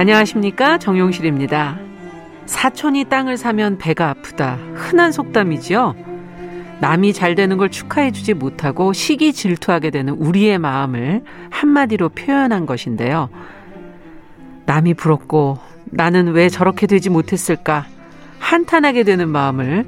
[0.00, 1.78] 안녕하십니까 정용실입니다.
[2.46, 4.54] 사촌이 땅을 사면 배가 아프다.
[4.74, 5.94] 흔한 속담이지요.
[6.80, 13.28] 남이 잘 되는 걸 축하해주지 못하고 시기 질투하게 되는 우리의 마음을 한마디로 표현한 것인데요.
[14.64, 17.84] 남이 부럽고 나는 왜 저렇게 되지 못했을까
[18.38, 19.84] 한탄하게 되는 마음을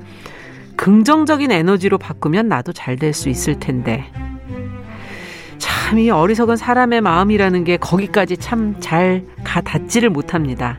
[0.77, 4.05] 긍정적인 에너지로 바꾸면 나도 잘 될 수 있을 텐데
[5.93, 10.79] 참 이 어리석은 사람의 마음이라는 게 거기까지 참 잘 가 닿지를 못합니다.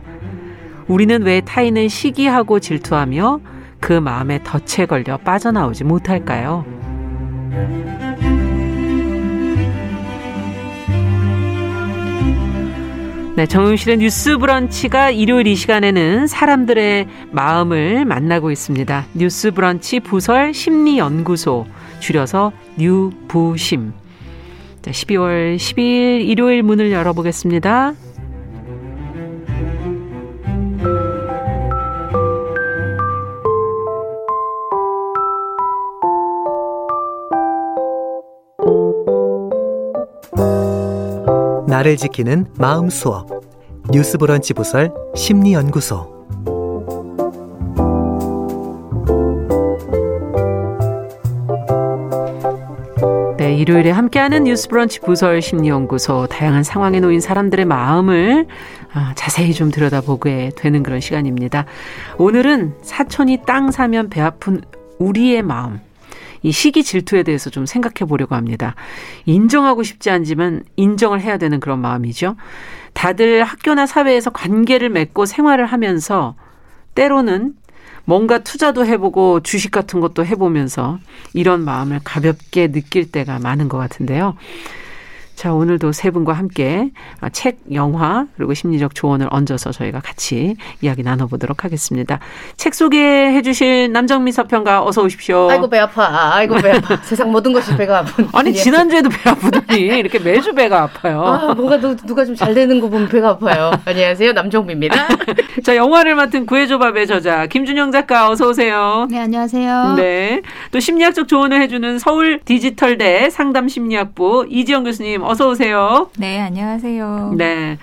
[0.87, 3.39] 우리는 왜 타인을 시기하고 질투하며
[3.79, 6.65] 그 마음에 덫에 걸려 빠져나오지 못할까요?
[13.35, 19.05] 네, 정용실의 뉴스 브런치가 일요일 이 시간에는 사람들의 마음을 만나고 있습니다.
[19.13, 21.67] 뉴스 브런치 부설 심리연구소,
[21.99, 24.02] 줄여서 뉴부심.
[24.83, 27.93] 자, 12월 10일 일요일 문을 열어보겠습니다.
[41.65, 43.29] 나를 지키는 마음 수업
[43.89, 46.12] 뉴스 브런치 부설 심리 연구소
[53.53, 58.47] 네, 일요일에 함께하는 뉴스 브런치 부설 심리연구소 다양한 상황에 놓인 사람들의 마음을
[58.91, 61.65] 아, 자세히 좀 들여다보게 되는 그런 시간입니다.
[62.17, 64.61] 오늘은 사촌이 땅 사면 배 아픈
[64.97, 65.79] 우리의 마음
[66.41, 68.73] 이 시기 질투에 대해서 좀 생각해 보려고 합니다.
[69.25, 72.35] 인정하고 싶지 않지만 인정을 해야 되는 그런 마음이죠.
[72.93, 76.33] 다들 학교나 사회에서 관계를 맺고 생활을 하면서
[76.95, 77.53] 때로는
[78.05, 80.99] 뭔가 투자도 해보고 주식 같은 것도 해보면서
[81.33, 84.35] 이런 마음을 가볍게 느낄 때가 많은 것 같은데요.
[85.43, 86.91] 자, 오늘도 세 분과 함께
[87.33, 92.21] 책, 영화, 그리고 심리적 조언을 얹어서 저희가 같이 이야기 나눠보도록 하겠습니다.
[92.55, 95.49] 책 소개해 주실 남정미 서평가 어서 오십시오.
[95.51, 96.35] 아이고, 배 아파.
[96.35, 96.95] 아이고, 배 아파.
[97.03, 98.25] 세상 모든 것이 배가 아픈.
[98.31, 101.21] 아니, 지난주에도 배 아프더니 이렇게 매주 배가 아파요.
[101.21, 103.71] 아, 뭐가 누, 누가 좀 잘 되는 거 보면 배가 아파요.
[103.83, 104.31] 안녕하세요.
[104.31, 104.95] 남정미입니다.
[105.65, 109.07] 자, 영화를 맡은 구해줘밥의 저자 김준영 작가 어서 오세요.
[109.11, 109.95] 네, 안녕하세요.
[109.97, 110.41] 네.
[110.71, 116.11] 또 심리학적 조언을 해주는 서울 디지털대 상담심리학부 이지영 교수님 어서 오세요.
[116.19, 117.33] 네, 안녕하세요.
[117.35, 117.79] 네.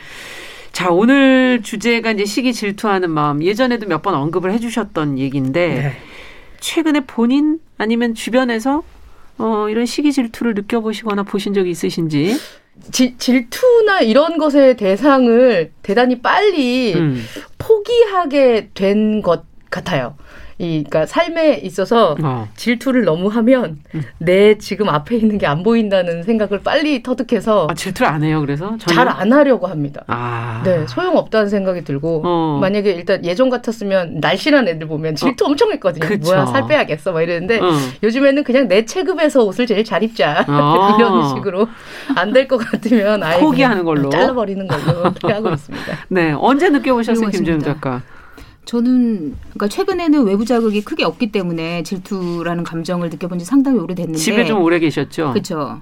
[0.70, 3.42] 자, 오늘 주제가 이제 시기 질투하는 마음.
[3.42, 5.92] 예전에도 몇 번 언급을 해 주셨던 얘기인데, 네.
[6.60, 8.84] 최근에 본인 아니면 주변에서
[9.38, 12.36] 어, 이런 시기 질투를 느껴보시거나 보신 적이 있으신지?
[12.92, 17.20] 지, 질투나 이런 것의 대상을 대단히 빨리 음.
[17.58, 20.14] 포기하게 된 것 같아요.
[20.60, 22.48] 이, 그러니까 삶에 있어서 어.
[22.54, 24.02] 질투를 너무 하면 음.
[24.18, 28.40] 내 지금 앞에 있는 게 안 보인다는 생각을 빨리 터득해서 아, 질투를 안 해요.
[28.40, 30.04] 그래서 잘 안 하려고 합니다.
[30.06, 30.60] 아.
[30.64, 32.58] 네, 소용 없다는 생각이 들고 어.
[32.60, 35.48] 만약에 일단 예전 같았으면 날씬한 애들 보면 질투 어.
[35.48, 36.06] 엄청 했거든요.
[36.06, 36.30] 그쵸.
[36.30, 37.70] 뭐야 살 빼야겠어 막 이랬는데 어.
[38.02, 40.94] 요즘에는 그냥 내 체급에서 옷을 제일 잘 입자 아.
[41.00, 41.66] 이런 식으로
[42.14, 45.04] 안 될 것 같으면 아예 포기하는 걸로 잘라버리는 걸로
[45.34, 45.96] 하고 있습니다.
[46.08, 48.02] 네, 언제 느껴보셨어요, 김재훈 작가?
[48.64, 54.44] 저는 그러니까 최근에는 외부 자극이 크게 없기 때문에 질투라는 감정을 느껴본 지 상당히 오래됐는데 집에
[54.44, 55.32] 좀 오래 계셨죠?
[55.32, 55.80] 그렇죠.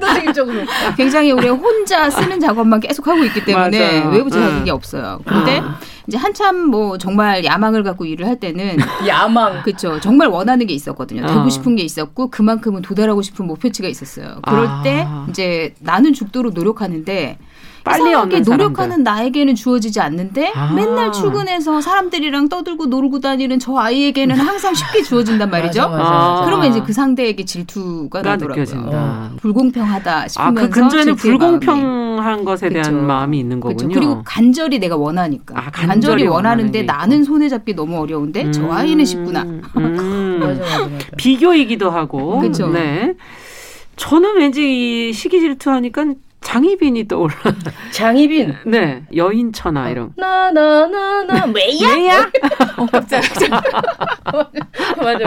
[0.00, 0.60] 한도적으로
[0.96, 4.10] 굉장히 오래 혼자 쓰는 작업만 계속 하고 있기 때문에 맞아요.
[4.10, 4.74] 외부 자극이 응.
[4.74, 5.20] 없어요.
[5.26, 5.78] 근데 아.
[6.06, 8.76] 이제 한참 뭐 정말 야망을 갖고 일을 할 때는
[9.06, 10.00] 야망 그렇죠.
[10.00, 11.26] 정말 원하는 게 있었거든요.
[11.26, 11.48] 되고 어.
[11.48, 14.40] 싶은 게 있었고 그만큼은 도달하고 싶은 목표치가 있었어요.
[14.46, 14.82] 그럴 아.
[14.82, 17.38] 때 이제 나는 죽도록 노력하는데
[17.84, 20.72] 빨리 얻는 노력하는 나에게는 주어지지 않는데 아.
[20.72, 25.82] 맨날 출근해서 사람들이랑 떠들고 놀고 다니는 저 아이에게는 항상 쉽게 주어진단 말이죠.
[25.82, 26.44] 맞아, 맞아, 맞아.
[26.46, 28.64] 그러면 이제 그 상대에게 질투가 나더라고요.
[28.86, 29.30] 어.
[29.36, 33.06] 불공평하다 싶으면서 아, 그 근처에는 불공평한 것에 대한 그쵸.
[33.06, 33.88] 마음이 있는 거군요.
[33.88, 34.00] 그쵸.
[34.00, 38.52] 그리고 간절히 내가 원하니까 아, 간절히, 간절히 원하는데 나는 손에 잡기 너무 어려운데 음.
[38.52, 39.42] 저 아이는 쉽구나.
[39.42, 39.60] 음.
[41.18, 42.40] 비교이기도 하고.
[42.40, 42.68] 그렇죠.
[42.68, 43.14] 네.
[43.96, 46.14] 저는 왠지 이 시기 질투하니까
[46.44, 47.34] 장희빈이 떠올라.
[47.90, 48.54] 장희빈.
[48.68, 49.02] 네.
[49.16, 50.12] 여인천하 이런.
[50.16, 51.94] 나나나나 왜야?
[51.96, 52.20] 왜야?
[52.78, 52.86] 어.
[52.92, 53.18] 맞아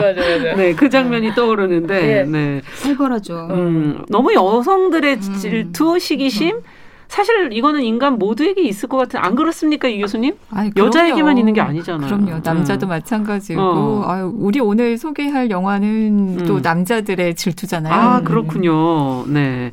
[0.00, 0.54] 맞아.
[0.56, 2.24] 네, 그 장면이 떠오르는데 네.
[2.24, 2.62] 네.
[2.76, 3.48] 살벌하죠.
[3.50, 5.34] 음, 너무 여성들의 음.
[5.34, 6.62] 질투, 시기심 음.
[7.08, 10.34] 사실 이거는 인간 모두에게 있을 것 같은 안 그렇습니까 이 교수님?
[10.50, 12.06] 아니, 여자에게만 있는 게 아니잖아요.
[12.06, 12.40] 그럼요.
[12.44, 12.88] 남자도 음.
[12.88, 14.04] 마찬가지고 어.
[14.06, 16.46] 아유, 우리 오늘 소개할 영화는 음.
[16.46, 17.92] 또 남자들의 질투잖아요.
[17.92, 19.24] 아 그렇군요.
[19.26, 19.72] 네.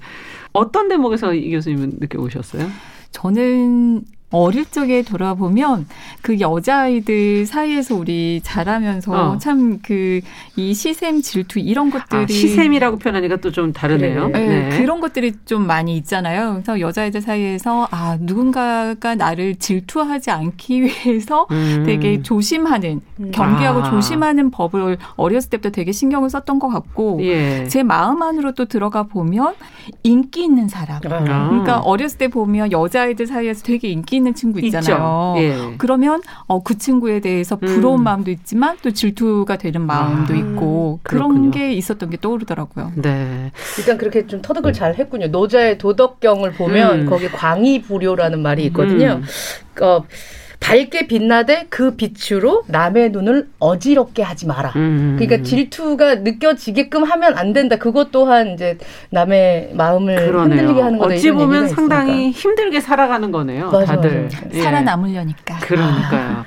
[0.56, 2.66] 어떤 대목에서 이 교수님은 느껴보셨어요?
[3.12, 4.04] 저는
[4.36, 5.88] 어릴 적에 돌아보면
[6.22, 9.38] 그 여자아이들 사이에서 우리 자라면서 어.
[9.38, 10.22] 참그
[10.58, 14.28] 이 시샘 질투 이런 아, 것들이 아, 시샘이라고 표현하니까 또 좀 다르네요.
[14.28, 14.70] 네.
[14.70, 14.78] 네.
[14.78, 16.56] 그런 것들이 좀 많이 있잖아요.
[16.56, 21.84] 그래서 여자아이들 사이에서 아 누군가가 나를 질투하지 않기 위해서 음.
[21.86, 23.32] 되게 조심하는 음.
[23.32, 23.90] 경계하고 아.
[23.92, 27.66] 조심하는 법을 어렸을 때부터 되게 신경을 썼던 것 같고 예.
[27.70, 29.54] 제 마음 안으로 또 들어가 보면
[30.04, 30.98] 인기 있는 사람.
[30.98, 31.00] 아.
[31.00, 35.36] 그러니까 어렸을 때 보면 여자아이들 사이에서 되게 인기 있는 친구 있잖아요.
[35.38, 35.76] 예.
[35.78, 38.04] 그러면 어, 그 친구에 대해서 부러운 음.
[38.04, 40.38] 마음도 있지만 또 질투가 되는 마음도 아.
[40.38, 41.52] 있고 그런 그렇군요.
[41.52, 42.94] 게 있었던 게 떠오르더라고요.
[42.96, 43.52] 네.
[43.78, 45.28] 일단 그렇게 좀 터득을 잘 했군요.
[45.28, 47.06] 노자의 도덕경을 보면 음.
[47.10, 49.22] 거기 광의불효라는 말이 있거든요.
[49.22, 49.84] 음.
[49.84, 50.04] 어,
[50.60, 54.74] 밝게 빛나되 그 빛으로 남의 눈을 어지럽게 하지 마라.
[54.76, 55.16] 음.
[55.20, 57.76] 그러니까 질투가 느껴지게끔 하면 안 된다.
[57.78, 58.78] 그것 또한 이제
[59.10, 60.60] 남의 마음을 그러네요.
[60.60, 61.14] 흔들리게 하는 거다.
[61.16, 62.40] 어찌 보면 상당히 있으니까.
[62.40, 63.70] 힘들게 살아가는 거네요.
[63.72, 64.40] 맞아, 다들 맞아.
[64.54, 64.62] 예.
[64.62, 65.60] 살아남으려니까.
[65.60, 66.46] 그러니까요.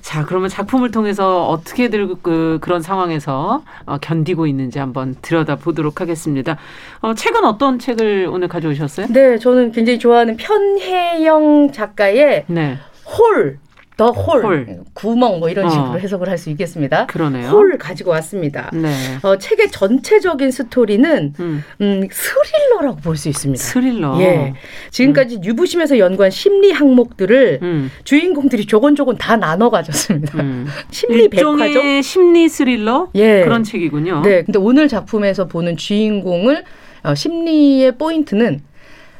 [0.00, 6.56] 자, 그러면 작품을 통해서 어떻게들 그, 그런 상황에서 어, 견디고 있는지 한번 들여다 보도록 하겠습니다.
[7.00, 9.08] 어, 책은 어떤 책을 오늘 가져오셨어요?
[9.10, 12.78] 네, 저는 굉장히 좋아하는 편혜영 작가의 네.
[13.18, 13.58] 홀,
[13.96, 15.70] 더 홀, 홀, 구멍 뭐 이런 어.
[15.70, 15.96] 식으로 어.
[15.96, 17.06] 해석을 할 수 있겠습니다.
[17.06, 17.48] 그러네요.
[17.48, 18.70] 홀 가지고 왔습니다.
[18.74, 18.90] 네.
[19.22, 21.64] 어, 책의 전체적인 스토리는 음.
[21.80, 23.62] 음, 스릴러라고 볼 수 있습니다.
[23.64, 24.20] 스릴러.
[24.20, 24.52] 예.
[24.90, 25.44] 지금까지 음.
[25.44, 27.90] 유부심에서 연구한 심리 항목들을 음.
[28.04, 30.42] 주인공들이 조곤조곤 다 나눠 가졌습니다.
[30.42, 30.66] 음.
[30.90, 33.44] 심리 백화점 심리 스릴러 예.
[33.44, 34.20] 그런 책이군요.
[34.20, 34.42] 네.
[34.44, 36.64] 근데 오늘 작품에서 보는 주인공을
[37.04, 38.60] 어, 심리의 포인트는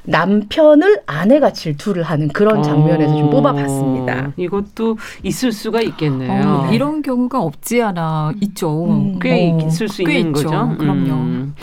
[0.07, 4.33] 남편을 아내가 질투를 하는 그런 장면에서 좀 어, 뽑아봤습니다.
[4.37, 6.67] 이것도 있을 수가 있겠네요.
[6.69, 8.85] 어, 이런 경우가 없지 않아 있죠.
[8.87, 10.33] 음, 꽤 어, 있을 수 있는 있죠.
[10.33, 10.77] 거죠.
[10.79, 11.13] 그럼요.
[11.13, 11.55] 음.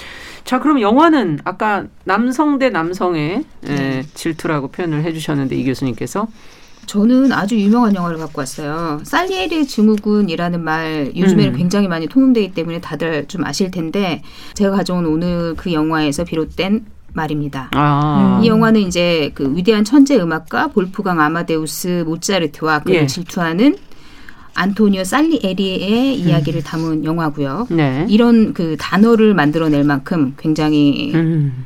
[0.44, 4.04] 자, 그럼 영화는 아까 남성 대 남성의 네.
[4.14, 6.28] 질투라고 표현을 해주셨는데 이 교수님께서
[6.86, 9.00] 저는 아주 유명한 영화를 갖고 왔어요.
[9.04, 11.58] 살리에리 증후군이라는 말 요즘에는 음.
[11.58, 14.22] 굉장히 많이 통용되기 때문에 다들 좀 아실 텐데
[14.54, 17.70] 제가 가져온 오늘 그 영화에서 비롯된 말입니다.
[17.74, 18.42] 아.
[18.44, 23.08] 이 영화는 이제 그 위대한 천재 음악가 볼프강 아마데우스 모차르트와 그를 예.
[23.08, 23.78] 질투하는
[24.56, 26.64] 안토니오 살리에리의 이야기를 음.
[26.64, 27.68] 담은 영화고요.
[27.72, 28.06] 네.
[28.10, 31.66] 이런 그 단어를 만들어낼 만큼 굉장히 음.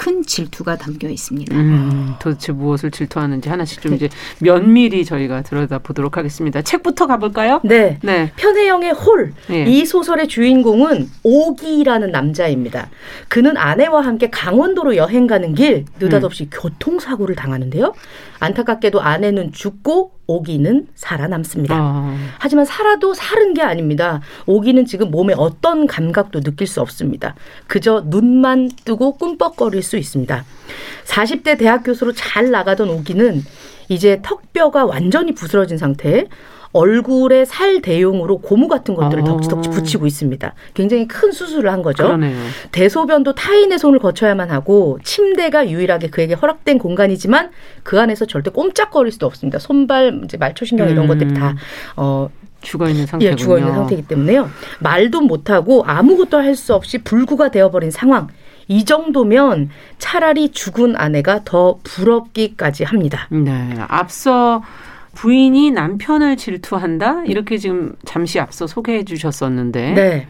[0.00, 1.54] 큰 질투가 담겨 있습니다.
[1.54, 4.08] 음, 도대체 무엇을 질투하는지 하나씩 좀 이제
[4.38, 6.62] 면밀히 저희가 들여다 보도록 하겠습니다.
[6.62, 7.60] 책부터 가볼까요?
[7.64, 7.98] 네.
[8.02, 8.32] 네.
[8.36, 9.34] 편혜영의 홀.
[9.48, 9.64] 네.
[9.68, 12.88] 이 소설의 주인공은 오기라는 남자입니다.
[13.28, 16.50] 그는 아내와 함께 강원도로 여행 가는 길 느닷없이 음.
[16.50, 17.92] 교통사고를 당하는데요.
[18.38, 21.74] 안타깝게도 아내는 죽고 오기는 살아남습니다.
[21.76, 22.16] 아.
[22.38, 24.20] 하지만 살아도 살은 게 아닙니다.
[24.46, 27.34] 오기는 지금 몸에 어떤 감각도 느낄 수 없습니다.
[27.66, 30.44] 그저 눈만 뜨고 꿈뻑거릴 수 있습니다.
[31.04, 33.42] 40대 대학 교수로 잘 나가던 오기는
[33.88, 36.26] 이제 턱뼈가 완전히 부스러진 상태에
[36.72, 39.26] 얼굴에 살 대용으로 고무 같은 것들을 아.
[39.26, 40.54] 덕지덕지 붙이고 있습니다.
[40.74, 42.04] 굉장히 큰 수술을 한 거죠.
[42.04, 42.36] 그러네요.
[42.72, 47.50] 대소변도 타인의 손을 거쳐야만 하고 침대가 유일하게 그에게 허락된 공간이지만
[47.82, 49.58] 그 안에서 절대 꼼짝거릴 수도 없습니다.
[49.58, 51.08] 손발, 이제 말초신경 이런 음.
[51.08, 51.56] 것들이 다
[51.96, 52.28] 어,
[52.62, 53.32] 죽어 있는 상태군요.
[53.32, 54.48] 예, 죽어 있는 상태이기 때문에요.
[54.80, 58.28] 말도 못 하고 아무것도 할 수 없이 불구가 되어버린 상황.
[58.68, 63.26] 이 정도면 차라리 죽은 아내가 더 부럽기까지 합니다.
[63.30, 63.74] 네.
[63.88, 64.62] 앞서
[65.14, 67.24] 부인이 남편을 질투한다?
[67.26, 69.92] 이렇게 지금 잠시 앞서 소개해 주셨었는데.
[69.92, 70.26] 네.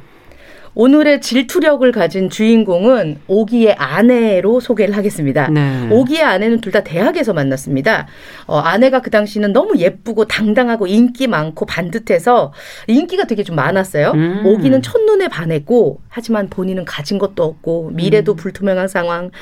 [0.76, 5.48] 오늘의 질투력을 가진 주인공은 오기의 아내로 소개를 하겠습니다.
[5.48, 5.88] 네.
[5.90, 8.06] 오기의 아내는 둘 다 대학에서 만났습니다.
[8.46, 12.52] 어, 아내가 그 당시는 너무 예쁘고 당당하고 인기 많고 반듯해서
[12.86, 14.12] 인기가 되게 좀 많았어요.
[14.14, 14.42] 음.
[14.46, 18.36] 오기는 첫눈에 반했고 하지만 본인은 가진 것도 없고 미래도 음.
[18.36, 19.32] 불투명한 상황.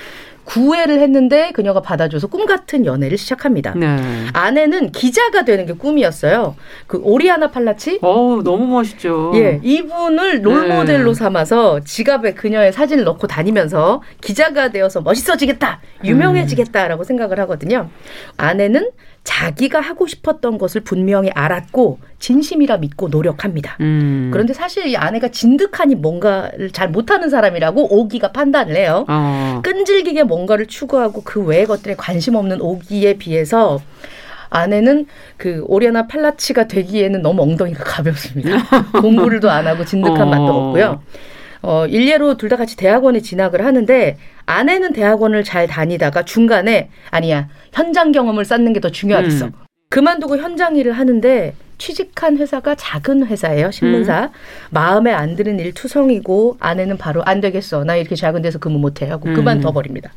[0.48, 3.74] 구애를 했는데 그녀가 받아줘서 꿈 같은 연애를 시작합니다.
[3.76, 3.98] 네.
[4.32, 6.56] 아내는 기자가 되는 게 꿈이었어요.
[6.86, 7.98] 그 오리아나 팔라치.
[8.00, 9.32] 어 너무 멋있죠.
[9.34, 11.18] 예, 이분을 롤 모델로 네.
[11.18, 17.04] 삼아서 지갑에 그녀의 사진을 넣고 다니면서 기자가 되어서 멋있어지겠다, 유명해지겠다라고 음.
[17.04, 17.90] 생각을 하거든요.
[18.38, 18.90] 아내는
[19.28, 23.76] 자기가 하고 싶었던 것을 분명히 알았고 진심이라 믿고 노력합니다.
[23.80, 24.30] 음.
[24.32, 29.04] 그런데 사실 이 아내가 진득하니 뭔가를 잘 못하는 사람이라고 오기가 판단을 해요.
[29.06, 29.60] 어.
[29.62, 33.82] 끈질기게 뭔가를 추구하고 그 외의 것들에 관심 없는 오기에 비해서
[34.48, 35.04] 아내는
[35.36, 38.50] 그 오리아나 팔라치가 되기에는 너무 엉덩이가 가볍습니다.
[38.98, 40.26] 공부를도 안 하고 진득한 어.
[40.30, 41.02] 맛도 없고요.
[41.62, 48.12] 어, 일례로 둘 다 같이 대학원에 진학을 하는데 아내는 대학원을 잘 다니다가 중간에 아니야 현장
[48.12, 49.46] 경험을 쌓는 게 더 중요하겠어.
[49.46, 49.52] 음.
[49.90, 54.28] 그만두고 현장 일을 하는데 취직한 회사가 작은 회사예요 신문사 음.
[54.70, 59.06] 마음에 안 드는 일 투성이고 아내는 바로 안 되겠어 나 이렇게 작은 데서 근무 못해
[59.08, 59.34] 하고 음.
[59.34, 60.10] 그만둬 버립니다.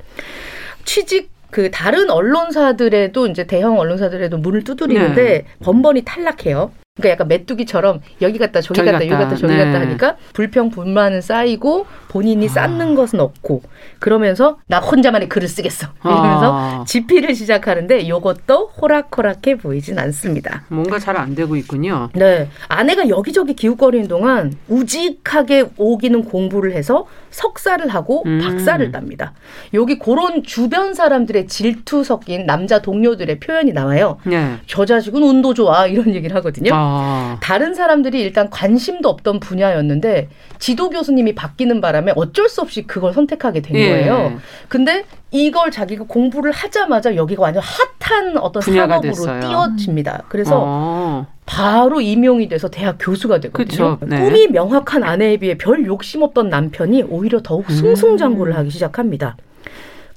[0.85, 5.45] 취직 그 다른 언론사들에도 이제 대형 언론사들에도 문을 두드리는데 네.
[5.63, 6.71] 번번이 탈락해요.
[7.01, 9.65] 그러니까 약간 메뚜기처럼 여기 갔다 저기, 저기 갔다, 여기 갔다 저기 네.
[9.65, 12.49] 갔다 하니까 불평 불만은 쌓이고 본인이 아.
[12.49, 13.61] 쌓는 것은 없고
[13.99, 16.83] 그러면서 나 혼자만의 글을 쓰겠어 이러면서 아.
[16.87, 20.63] 지피를 시작하는데 이것도 호락호락해 보이진 않습니다.
[20.69, 22.09] 뭔가 잘 안 되고 있군요.
[22.13, 28.39] 네, 아내가 여기저기 기웃거리는 동안 우직하게 오기는 공부를 해서 석사를 하고 음.
[28.39, 29.33] 박사를 땁니다.
[29.73, 34.17] 여기 그런 주변 사람들의 질투 섞인 남자 동료들의 표현이 나와요.
[34.25, 34.57] 네.
[34.67, 36.71] 저 자식은 운도 좋아 이런 얘기를 하거든요.
[36.73, 37.37] 아.
[37.41, 43.61] 다른 사람들이 일단 관심도 없던 분야였는데 지도 교수님이 바뀌는 바람에 어쩔 수 없이 그걸 선택하게
[43.61, 43.89] 된 예.
[43.89, 44.39] 거예요.
[44.67, 47.63] 근데 이걸 자기가 공부를 하자마자 여기가 완전
[47.99, 49.39] 핫한 어떤 산업으로 됐어요.
[49.39, 50.23] 띄어집니다.
[50.27, 51.27] 그래서 어.
[51.51, 53.97] 바로 임용이 돼서 대학 교수가 되거든요.
[54.01, 54.21] 네.
[54.21, 58.57] 꿈이 명확한 아내에 비해 별 욕심 없던 남편이 오히려 더욱 승승장구를 음.
[58.59, 59.35] 하기 시작합니다.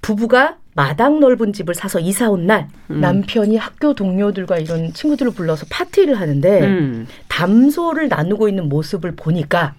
[0.01, 3.01] 부부가 마당 넓은 집을 사서 이사 온날 음.
[3.01, 7.09] 남편이 학교 동료들과 이런 친구들을 불러서 파티를 하는데 음.
[7.27, 9.75] 담소를 나누고 있는 모습을 보니까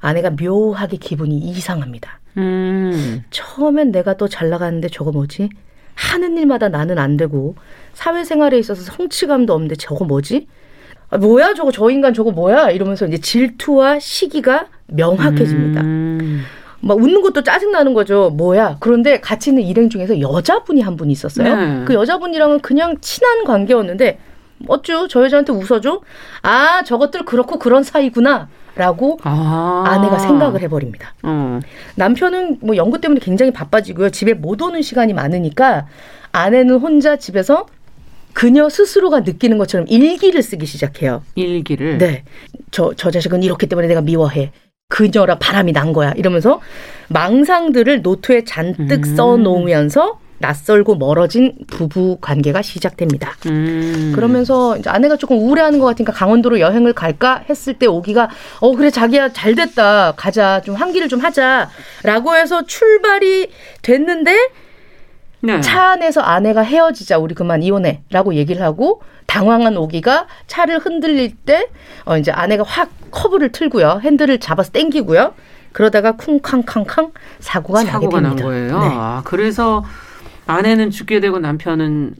[0.00, 2.20] 아내가 묘하게 기분이 이상합니다.
[2.36, 3.24] 음.
[3.30, 5.48] 처음엔 내가 또 잘 나가는데 저거 뭐지?
[5.94, 7.54] 하는 일마다 나는 안 되고
[7.94, 10.46] 사회생활에 있어서 성취감도 없는데 저거 뭐지?
[11.10, 15.80] 아, 뭐야 저거 저 인간 저거 뭐야 이러면서 이제 질투와 시기가 명확해집니다.
[15.82, 16.44] 음.
[16.80, 18.30] 막 웃는 것도 짜증 나는 거죠.
[18.30, 18.76] 뭐야?
[18.80, 21.54] 그런데 같이 있는 일행 중에서 여자분이 한분 있었어요.
[21.56, 21.84] 네.
[21.84, 24.18] 그 여자분이랑은 그냥 친한 관계였는데
[24.66, 26.00] 어쭈 저 여자한테 웃어줘?
[26.42, 28.48] 아 저것들 그렇고 그런 사이구나.
[28.76, 29.82] 라고 아.
[29.84, 31.12] 아내가 생각을 해버립니다.
[31.24, 31.60] 어.
[31.96, 34.10] 남편은 뭐 연구 때문에 굉장히 바빠지고요.
[34.10, 35.86] 집에 못 오는 시간이 많으니까
[36.32, 37.66] 아내는 혼자 집에서
[38.32, 41.22] 그녀 스스로가 느끼는 것처럼 일기를 쓰기 시작해요.
[41.34, 41.98] 일기를?
[41.98, 42.24] 네.
[42.70, 44.52] 저, 저 자식은 이렇기 때문에 내가 미워해.
[44.88, 46.12] 그녀라 바람이 난 거야.
[46.16, 46.60] 이러면서
[47.08, 49.16] 망상들을 노트에 잔뜩 음.
[49.16, 53.36] 써놓으면서 낯설고 멀어진 부부 관계가 시작됩니다.
[53.46, 54.12] 음.
[54.14, 58.90] 그러면서 이제 아내가 조금 우울해하는 것 같으니까 강원도로 여행을 갈까 했을 때 오기가 어 그래
[58.90, 63.50] 자기야 잘 됐다 가자 좀 환기를 좀 하자라고 해서 출발이
[63.82, 64.34] 됐는데
[65.42, 65.60] 네.
[65.60, 71.66] 차 안에서 아내가 헤어지자 우리 그만 이혼해라고 얘기를 하고 당황한 오기가 차를 흔들릴 때
[72.04, 75.34] 어 이제 아내가 확 커브를 틀고요 핸들을 잡아서 땡기고요
[75.72, 78.44] 그러다가 쿵쾅쾅쾅 사고가, 사고가 나게 됩니다.
[78.44, 78.80] 난 거예요.
[78.80, 78.88] 네.
[78.92, 79.84] 아, 그래서
[80.50, 82.14] 아내는 죽게 되고 남편은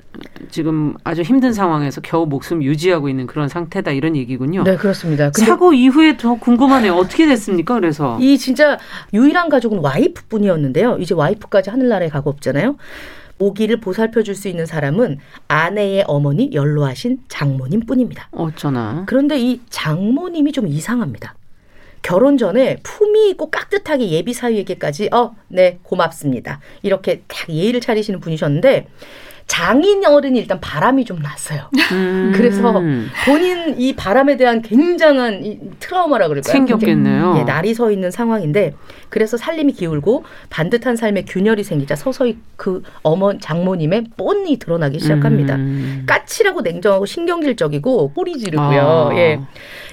[0.50, 4.62] 지금 아주 힘든 상황에서 겨우 목숨 유지하고 있는 그런 상태다 이런 얘기군요.
[4.64, 5.30] 네, 그렇습니다.
[5.32, 6.94] 사고 이후에 더 궁금하네요.
[6.94, 7.74] 어떻게 됐습니까?
[7.74, 8.78] 그래서 이 진짜
[9.12, 10.98] 유일한 가족은 와이프뿐이었는데요.
[10.98, 12.76] 이제 와이프까지 하늘나라에 가고 없잖아요.
[13.38, 15.18] 오기를 보살펴 줄 수 있는 사람은
[15.48, 18.28] 아내의 어머니 연로하신 장모님 뿐입니다.
[18.32, 19.04] 어쩌나.
[19.06, 21.34] 그런데 이 장모님이 좀 이상합니다.
[22.02, 26.60] 결혼 전에 품위 있고 깍듯하게 예비 사위에게까지 어, 네, 고맙습니다.
[26.82, 28.86] 이렇게 딱 예의를 차리시는 분이셨는데
[29.50, 31.68] 장인 어른이 일단 바람이 좀 났어요.
[31.90, 32.30] 음.
[32.36, 32.72] 그래서
[33.26, 36.52] 본인 이 바람에 대한 굉장한 이 트라우마라 그럴까요?
[36.52, 37.34] 생겼겠네요.
[37.40, 38.74] 예, 날이 서 있는 상황인데
[39.08, 45.56] 그래서 살림이 기울고 반듯한 삶에 균열이 생기자 서서히 그 어머 장모님의 뻔히 드러나기 시작합니다.
[45.56, 46.04] 음.
[46.06, 49.08] 까칠하고 냉정하고 신경질적이고 꼬리 지르고요.
[49.10, 49.16] 아.
[49.16, 49.40] 예.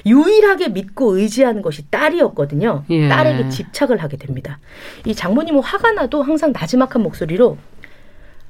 [0.05, 2.83] 유일하게 믿고 의지하는 것이 딸이었거든요.
[2.91, 3.09] 예.
[3.09, 4.59] 딸에게 집착을 하게 됩니다.
[5.03, 7.57] 이 장모님은 화가 나도 항상 나지막한 목소리로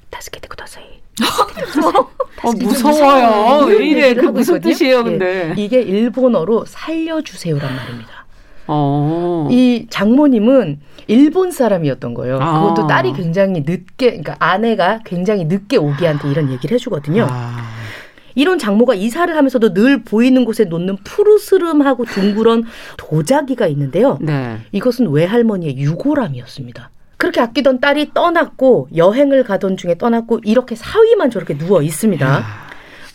[0.10, 0.97] 다스케 데고 다사이
[2.44, 3.66] 어, 무서워요.
[3.66, 4.14] 왜 이래?
[4.14, 5.54] 그 무슨 뜻이에요, 근데?
[5.58, 8.26] 예, 이게 일본어로 살려주세요란 말입니다.
[8.68, 9.48] 어.
[9.50, 12.38] 이 장모님은 일본 사람이었던 거예요.
[12.42, 12.62] 아.
[12.62, 17.28] 그것도 딸이 굉장히 늦게, 그러니까 아내가 굉장히 늦게 오기한테 이런 얘기를 해주거든요.
[17.30, 17.78] 아.
[18.36, 22.66] 이런 장모가 이사를 하면서도 늘 보이는 곳에 놓는 푸르스름하고 둥그런
[22.98, 24.20] 도자기가 있는데요.
[24.22, 24.60] 네.
[24.74, 26.92] 이것은 외할머니의 유골함이었습니다.
[27.18, 32.46] 그렇게 아끼던 딸이 떠났고 여행을 가던 중에 떠났고 이렇게 사위만 저렇게 누워 있습니다.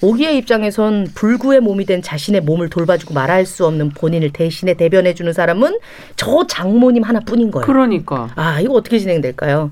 [0.03, 5.79] 오기의 입장에선 불구의 몸이 된 자신의 몸을 돌봐주고 말할 수 없는 본인을 대신에 대변해주는 사람은
[6.17, 7.65] 저 장모님 하나뿐인 거예요.
[7.65, 8.31] 그러니까.
[8.35, 9.71] 아 이거 어떻게 진행될까요?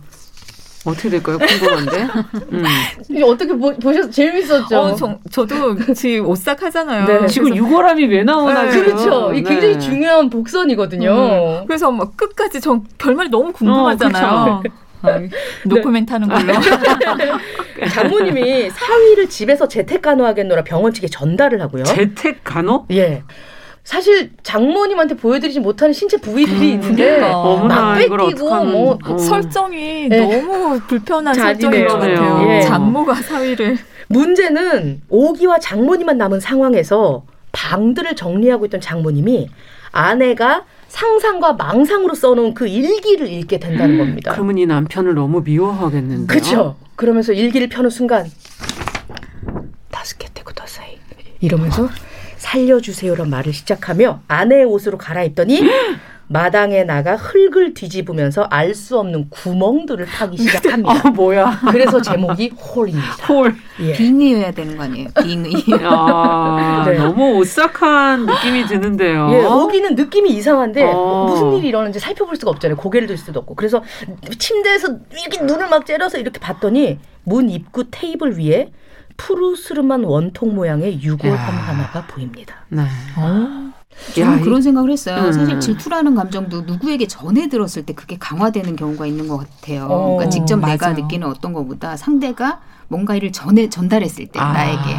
[0.85, 1.39] 어떻게 될까요?
[1.39, 2.09] 궁금한데.
[2.53, 2.65] 음.
[3.09, 4.79] 이게 어떻게 보, 셨어 재밌었죠.
[4.79, 7.07] 어, 저, 저도 지금 오싹 하잖아요.
[7.07, 7.27] 네.
[7.27, 8.63] 지금 유골함이 왜 나오나.
[8.65, 8.71] 네.
[8.71, 9.33] 그렇죠.
[9.35, 9.79] 이 굉장히 네.
[9.79, 11.11] 중요한 복선이거든요.
[11.13, 11.67] 음.
[11.67, 14.63] 그래서 막 끝까지 전 결말이 너무 궁금하잖아요.
[15.03, 15.21] 어, 아,
[15.65, 16.53] 노코멘트 하는 걸로.
[17.93, 21.85] 장모님이 사위를 집에서 재택 간호하겠노라 병원 측에 전달을 하고요.
[21.85, 22.87] 재택 간호?
[22.91, 23.23] 예.
[23.85, 27.65] 사실 장모님한테 보여드리지 못하는 신체 부위들이 음, 있는데 그러니까.
[27.65, 29.19] 막 뺏기고 뭐 어.
[29.19, 30.21] 설정이 네.
[30.21, 32.47] 너무 불편한 설정인 것 같아요.
[32.49, 32.61] 예.
[32.63, 39.49] 장모가 사위를 문제는 오기와 장모님만 남은 상황에서 방들을 정리하고 있던 장모님이
[39.93, 44.33] 아내가 상상과 망상으로 써놓은 그 일기를 읽게 된다는 겁니다.
[44.33, 46.27] 그러면 이 남편을 너무 미워하겠는데요.
[46.27, 46.77] 그렇죠.
[46.97, 48.31] 그러면서 일기를 펴는 순간
[49.91, 50.99] 다스케테 구다사이
[51.41, 51.89] 이러면서
[52.41, 55.61] 살려주세요란 말을 시작하며 아내의 옷으로 갈아입더니
[56.33, 60.93] 마당에 나가 흙을 뒤집으면서 알 수 없는 구멍들을 파기 시작합니다.
[61.09, 61.61] 아, 뭐야.
[61.73, 63.27] 그래서 제목이 홀입니다.
[63.29, 63.53] 홀.
[63.81, 63.93] 예.
[63.95, 65.09] 빙의여야 되는 거 아니에요?
[65.21, 65.53] 빙의.
[65.83, 66.95] 아, 네.
[66.99, 69.29] 너무 오싹한 느낌이 드는데요.
[69.33, 71.27] 예, 여기는 느낌이 이상한데 어.
[71.29, 72.77] 무슨 일이 일어나는지 살펴볼 수가 없잖아요.
[72.77, 73.57] 고개를 들 수도 없고.
[73.57, 73.83] 그래서
[74.39, 78.71] 침대에서 이렇게 눈을 막 째려서 이렇게 봤더니 문 입구 테이블 위에
[79.21, 82.55] 푸르스름한 원통 모양의 유골함 하나가 보입니다.
[82.69, 82.83] 네.
[83.17, 83.71] 어.
[84.15, 85.27] 저는 야, 그런 생각을 했어요.
[85.27, 85.33] 음.
[85.33, 89.87] 사실 질투라는 감정도 누구에게 전해 들었을 때 그게 강화되는 경우가 있는 것 같아요.
[89.87, 90.73] 어, 그러니까 직접 맞아요.
[90.73, 94.53] 내가 느끼는 어떤 것보다 상대가 뭔가 이를 전해 전달했을 때 아.
[94.53, 94.97] 나에게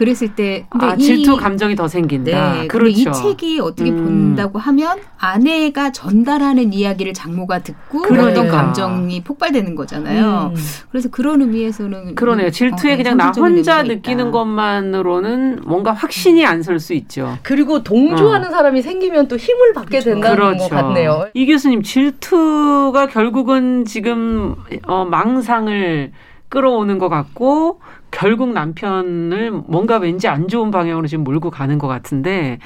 [0.00, 2.52] 그랬을 때 근데 아, 이, 질투 감정이 더 생긴다.
[2.54, 2.88] 네, 그렇죠.
[2.88, 3.96] 이 책이 어떻게 음.
[4.34, 8.30] 본다고 하면 아내가 전달하는 이야기를 장모가 듣고 그러니까.
[8.30, 10.52] 어떤 감정이 폭발되는 거잖아요.
[10.54, 10.62] 음.
[10.90, 12.50] 그래서 그런 의미에서는 그러네요.
[12.50, 14.30] 질투에 어, 그냥 나 혼자 느끼는 있다.
[14.30, 17.36] 것만으로는 뭔가 확신이 안 설 수 있죠.
[17.42, 18.50] 그리고 동조하는 어.
[18.50, 20.10] 사람이 생기면 또 힘을 받게 그렇죠.
[20.12, 20.58] 된다는 그렇죠.
[20.60, 21.26] 것 같네요.
[21.34, 26.12] 이 교수님 질투가 결국은 지금 어, 망상을
[26.48, 27.80] 끌어오는 것 같고
[28.10, 32.58] 결국 남편을 뭔가 왠지 안 좋은 방향으로 지금 몰고 가는 것 같은데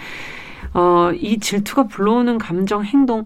[0.72, 3.24] 어, 이 질투가 불러오는 감정, 행동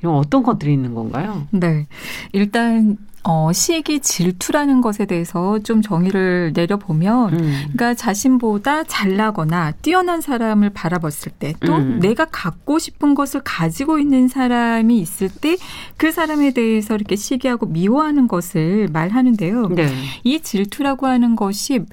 [0.00, 1.46] 이런 어떤 것들이 있는 건가요?
[1.50, 1.86] 네.
[2.32, 2.96] 일단
[3.30, 7.52] 어, 시기 질투라는 것에 대해서 좀 정의를 내려보면, 음.
[7.64, 12.00] 그러니까 자신보다 잘나거나 뛰어난 사람을 바라봤을 때, 또 음.
[12.00, 15.58] 내가 갖고 싶은 것을 가지고 있는 사람이 있을 때,
[15.98, 19.68] 그 사람에 대해서 이렇게 시기하고 미워하는 것을 말하는데요.
[19.74, 19.92] 네.
[20.24, 21.84] 이 질투라고 하는 것이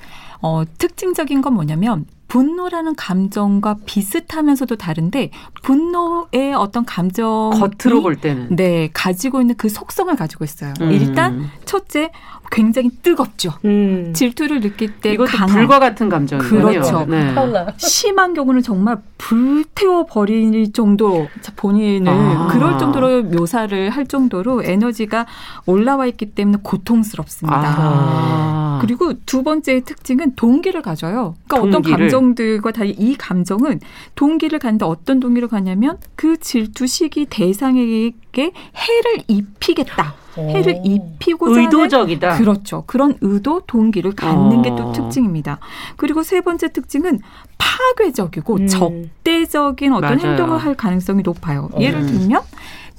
[0.42, 5.32] 어, 특징적인 건 뭐냐면 분노라는 감정과 비슷하면서도 다른데
[5.64, 10.74] 분노의 어떤 감정 겉으로 볼 때는 네 가지고 있는 그 속성을 가지고 있어요.
[10.82, 10.92] 음.
[10.92, 12.12] 일단 첫째
[12.52, 13.54] 굉장히 뜨겁죠.
[13.66, 14.14] 음.
[14.14, 15.56] 질투를 느낄 때 이것도 강한.
[15.56, 17.06] 불과 같은 감정이요 그렇죠.
[17.06, 17.34] 네.
[17.78, 22.48] 심한 경우는 정말 불태워 버릴 정도 본인을 아.
[22.52, 25.26] 그럴 정도로 묘사를 할 정도로 에너지가
[25.66, 27.76] 올라와 있기 때문에 고통스럽습니다.
[27.78, 28.80] 아.
[28.82, 31.36] 그리고 두 번째 특징은 동기를 가져요.
[31.48, 31.80] 그러니까 동기를.
[31.80, 33.80] 어떤 감정들과 달리 이 감정은
[34.16, 40.14] 동기를 갖는데 어떤 동기를 가냐면 그 질투 시기 대상에게 해를 입히겠다.
[40.38, 42.28] 해를 입히고자 의도적이다.
[42.30, 42.84] 하는 그렇죠.
[42.86, 44.62] 그런 의도 동기를 갖는 어.
[44.62, 45.60] 게또 특징입니다.
[45.98, 47.20] 그리고 세 번째 특징은
[47.58, 48.68] 파괴적이고 음.
[48.68, 50.30] 적대적인 어떤 맞아요.
[50.30, 51.70] 행동을 할 가능성이 높아요.
[51.80, 52.08] 예를 음.
[52.08, 52.42] 들면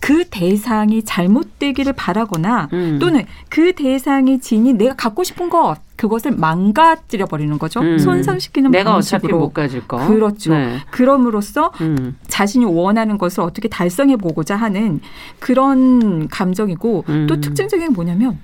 [0.01, 2.99] 그 대상이 잘못되기를 바라거나 음.
[3.01, 5.63] 또는 그 대상이 지니 내가 갖고 싶은 것
[5.97, 7.81] 그것을 망가뜨려 버리는 거죠.
[7.81, 7.99] 음.
[7.99, 9.19] 손상시키는 내가 방식으로.
[9.19, 10.07] 어차피 못 가질 거.
[10.07, 10.53] 그렇죠.
[10.53, 10.79] 네.
[10.91, 12.17] 그럼으로써 음.
[12.29, 15.01] 자신이 원하는 것을 어떻게 달성해 보고자 하는
[15.39, 17.41] 그런 감정이고 또 음.
[17.41, 18.39] 특징적인 게 뭐냐면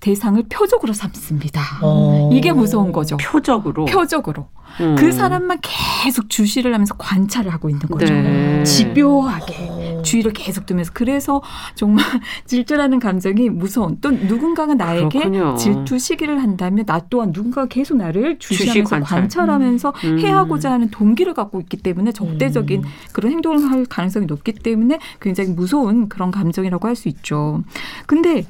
[0.00, 1.60] 대상을 표적으로 삼습니다.
[1.82, 1.86] 오.
[1.86, 2.30] 어.
[2.32, 3.16] 이게 무서운 거죠.
[3.16, 3.86] 표적으로.
[3.86, 4.48] 표적으로.
[4.80, 4.94] 음.
[4.96, 8.12] 그 사람만 계속 주시를 하면서 관찰을 하고 있는 거죠.
[8.12, 8.62] 네.
[8.64, 9.85] 집요하게 오.
[10.06, 11.42] 주의를 계속 두면서 그래서
[11.74, 12.04] 정말
[12.46, 15.56] 질투라는 감정이 무서운 또 누군가가 나에게 그렇군요.
[15.56, 19.46] 질투 시기를 한다면 나 또한 누군가가 계속 나를 주시하면서 주시 관찰.
[19.46, 20.18] 하면서 음.
[20.18, 22.88] 해하고자 하는 동기를 갖고 있기 때문에 적대적인 음.
[23.12, 27.62] 그런 행동을 할 가능성이 높기 때문에 굉장히 무서운 그런 감정이라고 할 수 있죠.
[28.06, 28.46] 근데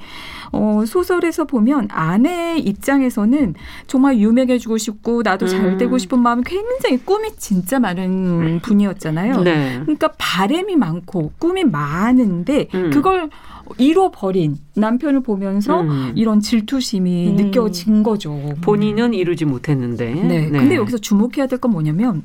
[0.53, 3.55] 어, 소설에서 보면 아내의 입장에서는
[3.87, 5.79] 정말 유명해지고 싶고 나도 잘 음.
[5.79, 9.43] 되고 싶은 마음이 굉장히 꿈이 진짜 많은 분이었잖아요.
[9.43, 9.81] 네.
[9.83, 12.91] 그러니까 바램이 많고 꿈이 많은데 음.
[12.91, 13.31] 그걸
[13.79, 16.13] 잃어버린 남편을 보면서 음.
[16.17, 17.37] 이런 질투심이 음.
[17.37, 18.55] 느껴진 거죠.
[18.63, 20.13] 본인은 이루지 못했는데.
[20.15, 20.49] 네.
[20.51, 20.59] 네.
[20.59, 22.23] 근데 여기서 주목해야 될 건 뭐냐면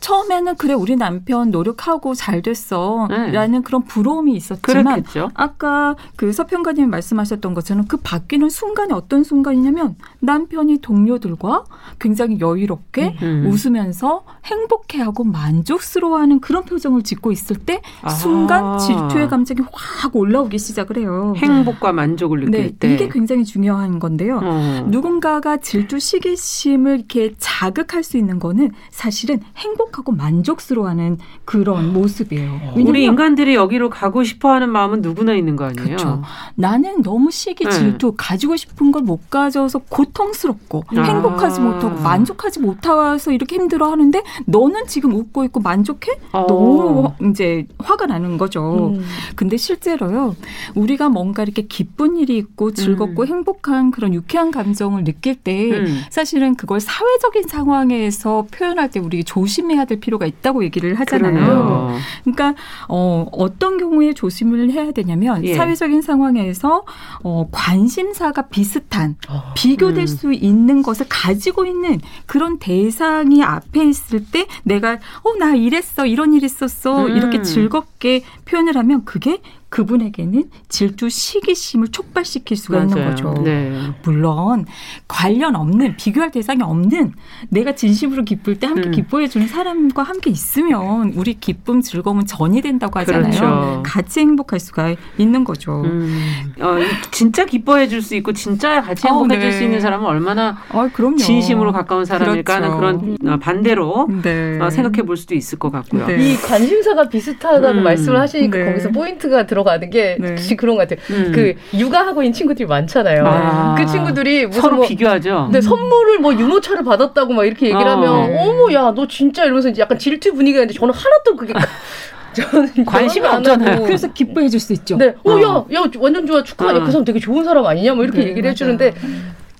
[0.00, 3.60] 처음에는 그래 우리 남편 노력하고 잘 됐어라는 네.
[3.62, 5.30] 그런 부러움이 있었지만 그렇겠죠.
[5.34, 11.64] 아까 그 서평가님이 말씀하셨던 것처럼 그 바뀌는 순간이 어떤 순간이냐면 남편이 동료들과
[11.98, 13.46] 굉장히 여유롭게 음.
[13.46, 18.08] 웃으면서 행복해하고 만족스러워하는 그런 표정을 짓고 있을 때 아.
[18.08, 21.34] 순간 질투의 감정이 확 올라오기 시작을 해요.
[21.36, 24.40] 행복과 만족을 느낄 네, 때 이게 굉장히 중요한 건데요.
[24.42, 24.86] 어.
[24.88, 32.72] 누군가가 질투 시기심을 이렇게 자극할 수 있는 거는 사실은 행복 행복하고 만족스러워하는 그런 모습이에요.
[32.76, 35.84] 우리 인간들이 여기로 가고 싶어하는 마음은 누구나 있는 거 아니에요?
[35.84, 36.22] 그렇죠.
[36.54, 37.70] 나는 너무 시기 네.
[37.70, 38.14] 질투 네.
[38.16, 41.00] 가지고 싶은 걸 못 가져서 고통스럽고 아.
[41.02, 46.12] 행복하지 못하고 만족하지 못해서 이렇게 힘들어하는데 너는 지금 웃고 있고 만족해?
[46.32, 46.46] 어.
[46.46, 48.92] 너무 이제 화가 나는 거죠.
[48.94, 49.02] 음.
[49.36, 50.36] 근데 실제로요
[50.74, 53.26] 우리가 뭔가 이렇게 기쁜 일이 있고 즐겁고 음.
[53.26, 56.02] 행복한 그런 유쾌한 감정을 느낄 때 음.
[56.10, 61.32] 사실은 그걸 사회적인 상황에서 표현할 때 우리 조심해야 조심해야 될 필요가 있다고 얘기를 하잖아요.
[61.32, 61.96] 그러네요.
[62.24, 62.54] 그러니까
[62.88, 65.54] 어, 어떤 경우에 조심을 해야 되냐면 예.
[65.54, 66.84] 사회적인 상황에서
[67.22, 69.52] 어, 관심사가 비슷한 어.
[69.54, 70.06] 비교될 음.
[70.06, 76.34] 수 있는 것을 가지고 있는 그런 대상이 앞에 있을 때 내가 어 나 이랬어 이런
[76.34, 77.16] 일 있었어 음.
[77.16, 79.40] 이렇게 즐겁게 표현을 하면 그게
[79.70, 82.88] 그분에게는 질투 시기심을 촉발시킬 수가 맞아요.
[82.88, 83.34] 있는 거죠.
[83.42, 83.72] 네.
[84.02, 84.66] 물론
[85.08, 87.14] 관련 없는 비교할 대상이 없는
[87.48, 88.92] 내가 진심으로 기쁠 때 함께 음.
[88.92, 93.30] 기뻐해 주는 사람과 함께 있으면 우리 기쁨 즐거움은 전이 된다고 하잖아요.
[93.30, 93.82] 그렇죠.
[93.84, 95.82] 같이 행복할 수가 있는 거죠.
[95.82, 96.52] 음.
[96.60, 96.76] 어,
[97.10, 99.40] 진짜 기뻐해 줄 수 있고 진짜 같이 어, 행복해 어, 네.
[99.42, 102.98] 줄수 있는 사람은 얼마나 어, 진심으로 가까운 사람일까 하는 그렇죠.
[103.18, 104.58] 그런 어, 반대로 네.
[104.60, 106.06] 어, 생각해 볼 수도 있을 것 같고요.
[106.06, 106.16] 네.
[106.32, 107.84] 이 관심사가 비슷하다고 음.
[107.84, 108.64] 말씀을 하시니까 네.
[108.64, 110.34] 거기서 포인트가 들어 들어가는 게 네.
[110.56, 111.04] 그런 것 같아요.
[111.10, 111.32] 음.
[111.34, 113.24] 그 육아하고 있는 친구들이 많잖아요.
[113.26, 113.74] 아.
[113.76, 115.48] 그 친구들이 무슨 서로 뭐, 비교하죠.
[115.52, 117.90] 네, 선물을 뭐 유모차를 받았다고 막 이렇게 얘기를 어.
[117.92, 118.38] 하면 네.
[118.40, 121.52] 어머 야 너 진짜 이러면서 이제 약간 질투 분위기가 있는데 저는 하나도 그게
[122.32, 123.82] 저는 관심이 없잖아요.
[123.84, 124.96] 그래서 기뻐해 줄 수 있죠.
[124.96, 125.14] 네.
[125.24, 126.42] 어, 어, 야, 야, 완전 좋아.
[126.42, 126.78] 축하하냐.
[126.80, 126.84] 어.
[126.84, 127.94] 그 사람 되게 좋은 사람 아니냐.
[127.94, 128.94] 뭐 이렇게 네, 얘기를 해주는데,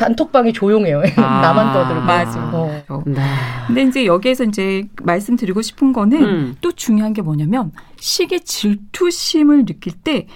[0.01, 1.03] 단톡방이 조용해요.
[1.17, 2.01] 아, 나만 떠들고.
[2.03, 2.41] 맞아.
[2.53, 3.03] 어.
[3.07, 3.23] 네.
[3.67, 6.57] 근데 이제 여기에서 이제 말씀드리고 싶은 거는 음.
[6.61, 10.27] 또 중요한 게 뭐냐면 시기 질투심을 느낄 때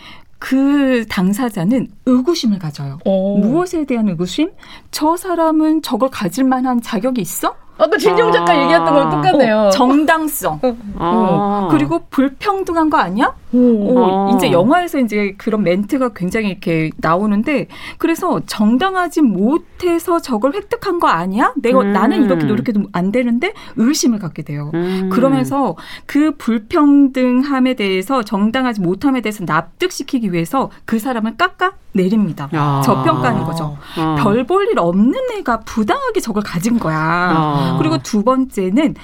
[0.44, 2.98] 그 당사자는 의구심을 가져요.
[3.06, 3.38] 오.
[3.38, 4.50] 무엇에 대한 의구심?
[4.90, 7.54] 저 사람은 저걸 가질 만한 자격이 있어?
[7.78, 8.62] 아까 진정 작가 아.
[8.62, 9.58] 얘기했던 거랑 똑같네요.
[9.58, 10.60] 어, 정당성.
[10.62, 10.76] 어.
[10.98, 11.68] 어.
[11.70, 13.34] 그리고 불평등한 거 아니야?
[13.54, 21.08] 어, 이제 영화에서 이제 그런 멘트가 굉장히 이렇게 나오는데 그래서 정당하지 못해서 저걸 획득한 거
[21.08, 21.52] 아니야?
[21.56, 21.92] 내가 음.
[21.92, 24.70] 나는 이렇게 노력해도 안 되는데 의심을 갖게 돼요.
[24.74, 25.10] 음.
[25.12, 32.48] 그러면서 그 불평등함에 대해서 정당하지 못함에 대해서 납득시키기 위해서 그 사람을 깎아 내립니다.
[32.52, 32.82] 아.
[32.84, 33.76] 저평가하는 거죠.
[33.96, 34.16] 아.
[34.18, 36.98] 별볼 일 없는 애가 부당하게 저걸 가진 거야.
[36.98, 37.76] 아.
[37.78, 38.94] 그리고 두 번째는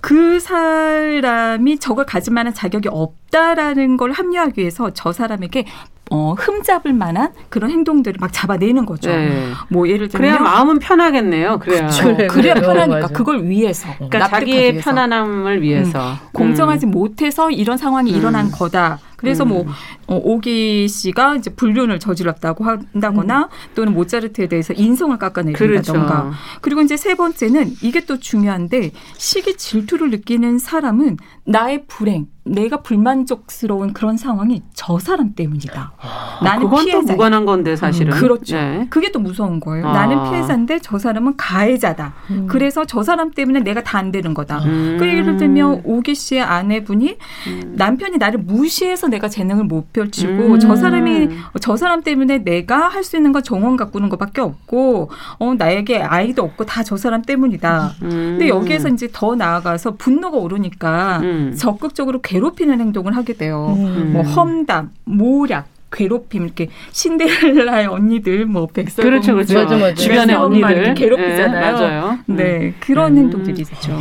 [0.00, 5.66] 그 사람이 저걸 가질 만한 자격이 없다라는 걸 합리화하기 위해서 저 사람에게
[6.10, 9.10] 어, 흠잡을 만한 그런 행동들을 막 잡아내는 거죠.
[9.10, 9.52] 네.
[9.68, 11.60] 뭐 예를 들면 그래야 마음은 편하겠네요.
[11.60, 12.16] 그래야 그렇죠.
[12.16, 14.90] 네, 그래야 편하니까 그걸 위해서 그러니까 자기의 위해서.
[14.90, 16.16] 편안함을 위해서 음.
[16.32, 16.90] 공정하지 음.
[16.90, 18.16] 못해서 이런 상황이 음.
[18.16, 18.98] 일어난 거다.
[19.20, 19.66] 그래서 뭐, 음.
[20.06, 23.74] 뭐 어, 오기 씨가 이제 불륜을 저질렀다고 한다거나 음.
[23.74, 26.32] 또는 모차르트에 대해서 인성을 깎아내린다던가 그렇죠.
[26.60, 33.92] 그리고 이제 세 번째는 이게 또 중요한데 시기 질투를 느끼는 사람은 나의 불행 내가 불만족스러운
[33.92, 35.92] 그런 상황이 저 사람 때문이다.
[36.00, 37.00] 아, 나는 그건 피해자.
[37.00, 38.12] 또 무관한 건데 사실은.
[38.12, 38.56] 음, 그렇죠.
[38.56, 38.86] 네.
[38.90, 39.86] 그게 또 무서운 거예요.
[39.86, 39.92] 아.
[39.92, 42.14] 나는 피해자인데 저 사람은 가해자다.
[42.30, 42.46] 음.
[42.48, 44.60] 그래서 저 사람 때문에 내가 다 안 되는 거다.
[44.64, 44.96] 음.
[44.98, 47.16] 그 예를 들면 오기 씨의 아내분이
[47.48, 47.72] 음.
[47.76, 51.28] 남편이 나를 무시해서 내가 재능을 못 펼치고 저 사람이
[51.60, 56.42] 저 사람 때문에 내가 할 수 있는 건 정원 가꾸는 것밖에 없고 어 나에게 아이도
[56.44, 57.92] 없고 다 저 사람 때문이다.
[58.00, 61.20] 근데 여기에서 이제 더 나아가서 분노가 오르니까
[61.58, 63.74] 적극적으로 괴롭히는 행동을 하게 돼요.
[63.76, 64.12] 음.
[64.12, 69.94] 뭐 험담, 모략, 괴롭힘 이렇게 신데렐라의 언니들 뭐 백설 그렇죠 그렇죠 맞아, 맞아.
[69.94, 71.50] 주변의 언니들 괴롭히잖아요.
[71.50, 72.18] 네, 맞아요.
[72.26, 73.18] 네 그런 음.
[73.24, 73.98] 행동들이 있죠.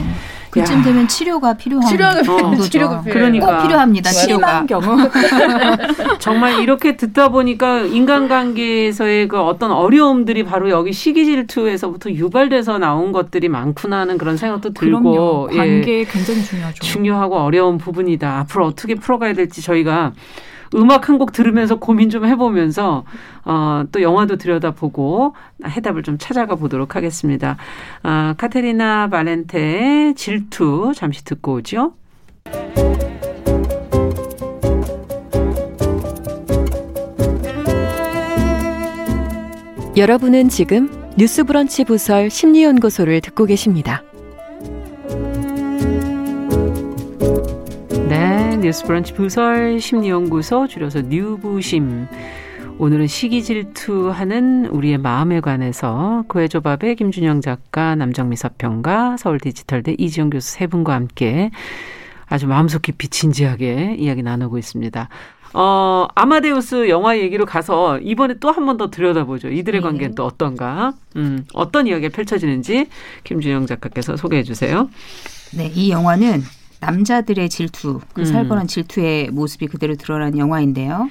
[0.50, 4.10] 그쯤 되면 치료가 필요한 치료가, 어, 치료가 그러니까 꼭 필요합니다.
[4.10, 5.10] 치료가 경우
[6.20, 13.50] 정말 이렇게 듣다 보니까 인간관계에서의 그 어떤 어려움들이 바로 여기 시기 질투에서부터 유발돼서 나온 것들이
[13.50, 15.48] 많구나 하는 그런 생각도 들고 그럼요.
[15.56, 16.04] 관계 예.
[16.04, 16.84] 굉장히 중요하죠.
[16.84, 18.40] 중요하고 어려운 부분이다.
[18.40, 20.14] 앞으로 어떻게 풀어가야 될지 저희가
[20.76, 23.04] 음악 한 곡 들으면서 고민 좀 해보면서
[23.44, 27.58] 어, 또 영화도 들여다보고 해답을 좀 찾아가 보도록 하겠습니다.
[28.04, 31.94] 아, 카테리나 발렌테의 질투 잠시 듣고 오죠.
[39.98, 44.04] 여러분은 지금 뉴스브런치 부설 심리연구소를 듣고 계십니다.
[48.62, 52.08] 뉴스브런치 부설 심리연구소 줄여서 뉴부심.
[52.78, 60.68] 오늘은 시기 질투하는 우리의 마음에 관해서 구해조밥의 김준영 작가, 남정미 서평가, 서울디지털대 이지영 교수 세
[60.68, 61.52] 분과 함께
[62.28, 65.10] 아주 마음속 깊이 진지하게 이야기 나누고 있습니다.
[65.54, 69.50] 어, 아마데우스 영화 얘기로 가서 이번에 또 한 번 더 들여다보죠.
[69.50, 69.84] 이들의 네.
[69.84, 70.94] 관계는 또 어떤가?
[71.16, 72.88] 음, 어떤 이야기가 펼쳐지는지
[73.24, 74.90] 김준영 작가께서 소개해 주세요.
[75.58, 75.92] 네, 이
[76.80, 78.26] 남자들의 질투, 그 음.
[78.26, 81.10] 살벌한 질투의 모습이 그대로 드러난 영화인데요.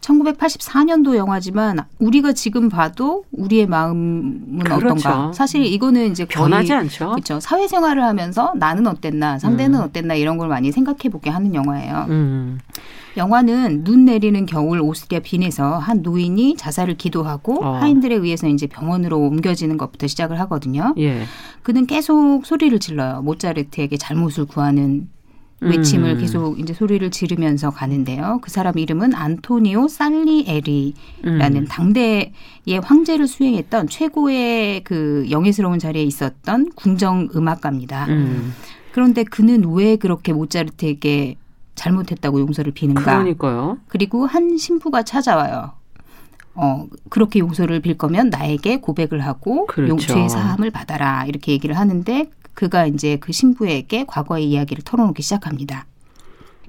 [0.00, 4.86] 1984년도 영화지만 우리가 지금 봐도 우리의 마음은 그렇죠.
[4.86, 5.32] 어떤가?
[5.32, 7.10] 사실 이거는 이제 변하지 않죠.
[7.10, 7.40] 그렇죠.
[7.40, 9.84] 사회생활을 하면서 나는 어땠나, 상대는 음.
[9.84, 12.06] 어땠나 이런 걸 많이 생각해 보게 하는 영화예요.
[12.08, 12.58] 음.
[13.16, 17.72] 영화는 눈 내리는 겨울 오스트리아 빈에서 한 노인이 자살을 기도하고 어.
[17.78, 20.94] 하인들에 의해서 이제 병원으로 옮겨지는 것부터 시작을 하거든요.
[20.98, 21.22] 예.
[21.62, 23.22] 그는 계속 소리를 질러요.
[23.22, 25.08] 모차르트에게 잘못을 구하는
[25.60, 26.18] 외침을 음.
[26.18, 28.38] 계속 이제 소리를 지르면서 가는데요.
[28.42, 30.94] 그 사람 이름은 안토니오 살리에리라는
[31.56, 31.66] 음.
[31.68, 32.32] 당대의
[32.82, 38.06] 황제를 수행했던 최고의 그 영예스러운 자리에 있었던 궁정 음악가입니다.
[38.08, 38.54] 음.
[38.92, 41.36] 그런데 그는 왜 그렇게 모차르트에게
[41.74, 43.18] 잘못했다고 용서를 비는가?
[43.18, 43.78] 그러니까요.
[43.88, 45.72] 그리고 한 신부가 찾아와요.
[46.54, 49.92] 어, 그렇게 용서를 빌 거면 나에게 고백을 하고 그렇죠.
[49.92, 51.24] 용죄의 사함을 받아라.
[51.26, 55.86] 이렇게 얘기를 하는데 그가 이제 그 신부에게 과거의 이야기를 털어놓기 시작합니다.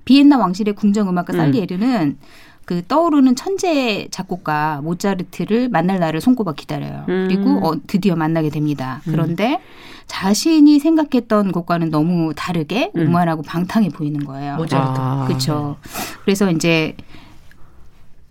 [0.06, 1.38] 비엔나 왕실의 궁정음악가 음.
[1.38, 2.18] 살리에르는
[2.66, 7.06] 그 떠오르는 천재 작곡가 모차르트를 만날 날을 손꼽아 기다려요.
[7.10, 7.28] 음.
[7.28, 9.02] 그리고 어, 드디어 만나게 됩니다.
[9.08, 9.12] 음.
[9.12, 9.60] 그런데
[10.08, 13.08] 자신이 생각했던 것과는 너무 다르게 음.
[13.08, 14.56] 오만하고 방탕해 보이는 거예요.
[14.58, 15.00] 모차르트.
[15.00, 15.26] 아.
[15.28, 15.78] 그렇죠.
[16.24, 16.96] 그래서 이제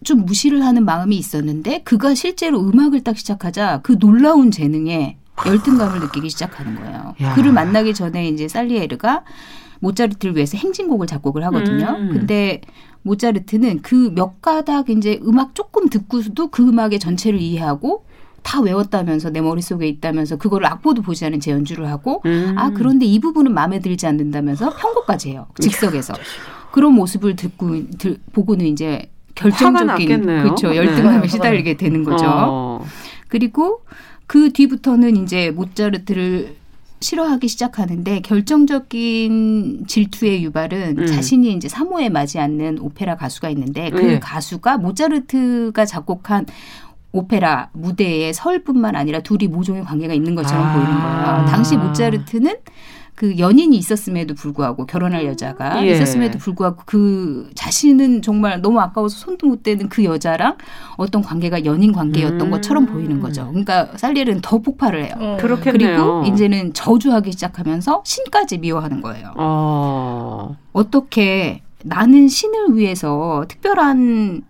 [0.05, 6.31] 좀 무시를 하는 마음이 있었는데 그가 실제로 음악을 딱 시작하자 그 놀라운 재능에 열등감을 느끼기
[6.31, 7.15] 시작하는 거예요.
[7.23, 7.35] 야.
[7.35, 9.25] 그를 만나기 전에 이제 살리에르가
[9.81, 11.97] 모차르트를 위해서 행진곡을 작곡을 하거든요.
[11.99, 12.11] 음.
[12.13, 12.61] 근데
[13.03, 18.05] 모차르트는 그 몇 가닥 이제 음악 조금 듣고도 그 음악의 전체를 이해하고
[18.43, 22.55] 다 외웠다면서 내 머릿속에 있다면서 그거를 악보도 보지 않은 제 연주를 하고 음.
[22.57, 25.47] 아 그런데 이 부분은 마음에 들지 않는다면서 편곡까지 해요.
[25.61, 26.15] 즉석에서.
[26.73, 30.75] 그런 모습을 듣고 들, 보고는 이제 결정적인 그렇죠.
[30.75, 31.29] 열등감에 네.
[31.29, 32.27] 시달리게 되는 거죠.
[32.29, 32.85] 어.
[33.29, 33.83] 그리고
[34.31, 36.55] 그 뒤부터는 이제 모차르트를
[37.01, 41.07] 싫어하기 시작하는데 결정적인 질투의 유발은 음.
[41.07, 44.21] 자신이 이제 사모에 맞지 않는 오페라 가수가 있는데 그 네.
[44.21, 46.47] 가수가 모차르트가 작곡한
[47.11, 50.75] 오페라 무대에 설뿐만 아니라 둘이 모종의 관계가 있는 것처럼 아.
[50.75, 51.47] 보이는 거예요.
[51.47, 52.55] 당시 모차르트는
[53.21, 55.93] 그 연인이 있었음에도 불구하고 결혼할 여자가 예.
[55.93, 60.57] 있었음에도 불구하고 그 자신은 정말 너무 아까워서 손도 못 대는 그 여자랑
[60.97, 62.51] 어떤 관계가 연인 관계였던 음.
[62.51, 63.47] 것처럼 보이는 거죠.
[63.49, 65.13] 그러니까 살리엘은 더 폭발을 해요.
[65.19, 65.37] 어.
[65.39, 66.23] 그렇겠네요.
[66.23, 69.35] 그리고 이제는 저주하기 시작하면서 신까지 미워하는 거예요.
[69.37, 70.57] 어.
[70.73, 74.45] 어떻게 나는 신을 위해서 특별한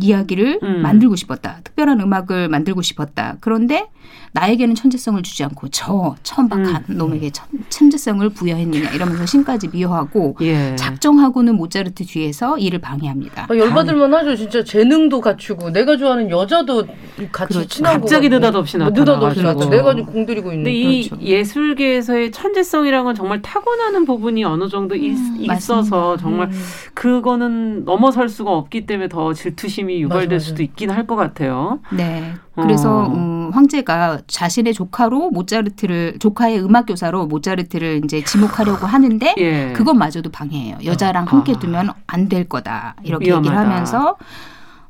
[0.00, 0.82] 이야기를 음.
[0.82, 1.58] 만들고 싶었다.
[1.64, 3.36] 특별한 음악을 만들고 싶었다.
[3.40, 3.88] 그런데
[4.36, 6.96] 나에게는 천재성을 주지 않고 저 천박한 음.
[6.98, 10.76] 놈에게 천, 천재성을 부여했느냐 이러면서 신까지 미워하고 예.
[10.76, 13.46] 작정하고는 모차르트 뒤에서 일을 방해합니다.
[13.50, 14.36] 아, 열받을만 하죠.
[14.36, 16.84] 진짜 재능도 갖추고 내가 좋아하는 여자도
[17.32, 17.66] 같이 그렇죠.
[17.68, 20.64] 친하고 갑자기 느닷없이 뭐 나타나 느닷없이 나타 내가 좀 공들이고 있는.
[20.64, 21.24] 근데 이 그렇죠.
[21.24, 26.60] 예술계에서의 천재성이라는 건 정말 타고나는 부분이 어느 정도 음, 있, 어서 정말 음.
[26.94, 30.44] 그거는 넘어설 수가 없기 때문에 더 질투심이 유발될 맞아, 맞아.
[30.44, 31.78] 수도 있긴 할 것 같아요.
[31.92, 32.34] 네.
[32.56, 33.12] 그래서 어.
[33.14, 39.72] 음, 황제가 자신의 조카로 모차르트를 조카의 음악 교사로 모차르트를 이제 지목하려고 하는데 예.
[39.74, 40.78] 그것마저도 방해해요.
[40.84, 41.26] 여자랑 어.
[41.26, 43.46] 함께 두면 안 될 거다 이렇게 위험하다.
[43.54, 44.16] 얘기를 하면서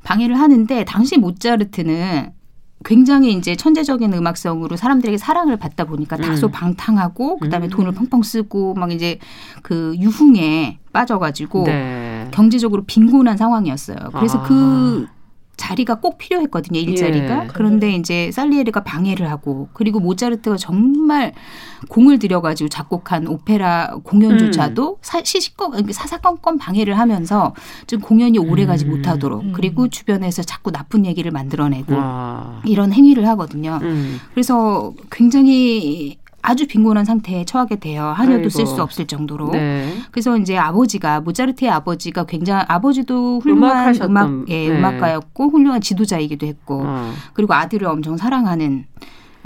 [0.04, 2.32] 방해를 하는데 당시 모차르트는
[2.84, 6.52] 굉장히 이제 천재적인 음악성으로 사람들에게 사랑을 받다 보니까 다소 음.
[6.52, 7.70] 방탕하고 그다음에 음.
[7.70, 9.18] 돈을 펑펑 쓰고 막 이제
[9.62, 12.28] 그 유흥에 빠져가지고 네.
[12.30, 13.96] 경제적으로 빈곤한 상황이었어요.
[14.12, 14.42] 그래서 아.
[14.42, 15.06] 그
[15.56, 17.48] 자리가 꼭 필요했거든요 일자리가 예.
[17.48, 21.32] 그런데 이제 살리에르가 방해를 하고 그리고 모차르트가 정말
[21.88, 24.96] 공을 들여가지고 작곡한 오페라 공연조차도 음.
[25.00, 27.54] 사, 시시건 사사건건 방해를 하면서
[27.86, 28.90] 좀 공연이 오래가지 음.
[28.90, 29.52] 못하도록 음.
[29.54, 32.60] 그리고 주변에서 자꾸 나쁜 얘기를 만들어내고 와.
[32.64, 34.20] 이런 행위를 하거든요 음.
[34.32, 38.04] 그래서 굉장히 아주 빈곤한 상태에 처하게 돼요.
[38.16, 39.50] 한여도 쓸 수 없을 정도로.
[39.50, 39.92] 네.
[40.12, 44.78] 그래서 이제 아버지가 모차르트의 아버지가 굉장히 아버지도 훌륭한 음악 예, 네.
[44.78, 47.12] 음악가였고 훌륭한 지도자이기도 했고 어.
[47.32, 48.86] 그리고 아들을 엄청 사랑하는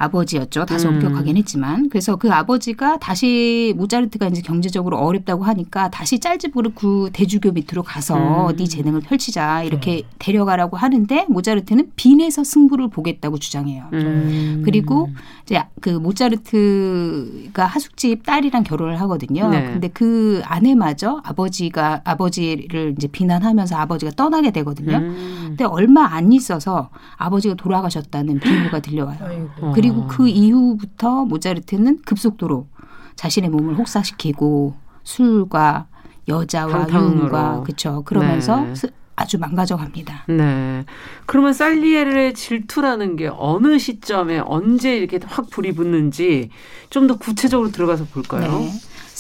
[0.00, 0.64] 아버지였죠.
[0.64, 0.94] 다소 음.
[0.94, 1.90] 엄격하긴 했지만.
[1.90, 8.48] 그래서 그 아버지가 다시 모차르트가 이제 경제적으로 어렵다고 하니까 다시 짤즈부르크 그 대주교 밑으로 가서
[8.50, 8.56] 음.
[8.56, 10.02] 네 재능을 펼치자 이렇게 음.
[10.18, 13.84] 데려가라고 하는데 모차르트는 빈에서 승부를 보겠다고 주장해요.
[13.92, 14.62] 음.
[14.64, 15.10] 그리고
[15.42, 19.50] 이제 그 모차르트가 하숙집 딸이랑 결혼을 하거든요.
[19.50, 19.64] 네.
[19.64, 24.96] 근데 그 아내마저 아버지가 아버지를 이제 비난하면서 아버지가 떠나게 되거든요.
[24.96, 25.44] 음.
[25.48, 29.18] 근데 얼마 안 있어서 아버지가 돌아가셨다는 비유가 들려와요.
[29.20, 29.72] 아이고.
[29.74, 32.66] 그리고 그리고 그 이후부터 모차르트는 급속도로
[33.16, 34.74] 자신의 몸을 혹사시키고
[35.04, 35.86] 술과
[36.28, 38.02] 여자와 유흥과 그렇죠.
[38.04, 38.74] 그러면서 네.
[39.16, 40.24] 아주 망가져갑니다.
[40.28, 40.84] 네.
[41.26, 46.48] 그러면 살리에르의 질투라는 게 어느 시점에 언제 이렇게 확 불이 붙는지
[46.88, 48.50] 좀 더 구체적으로 들어가서 볼까요?
[48.50, 48.70] 네.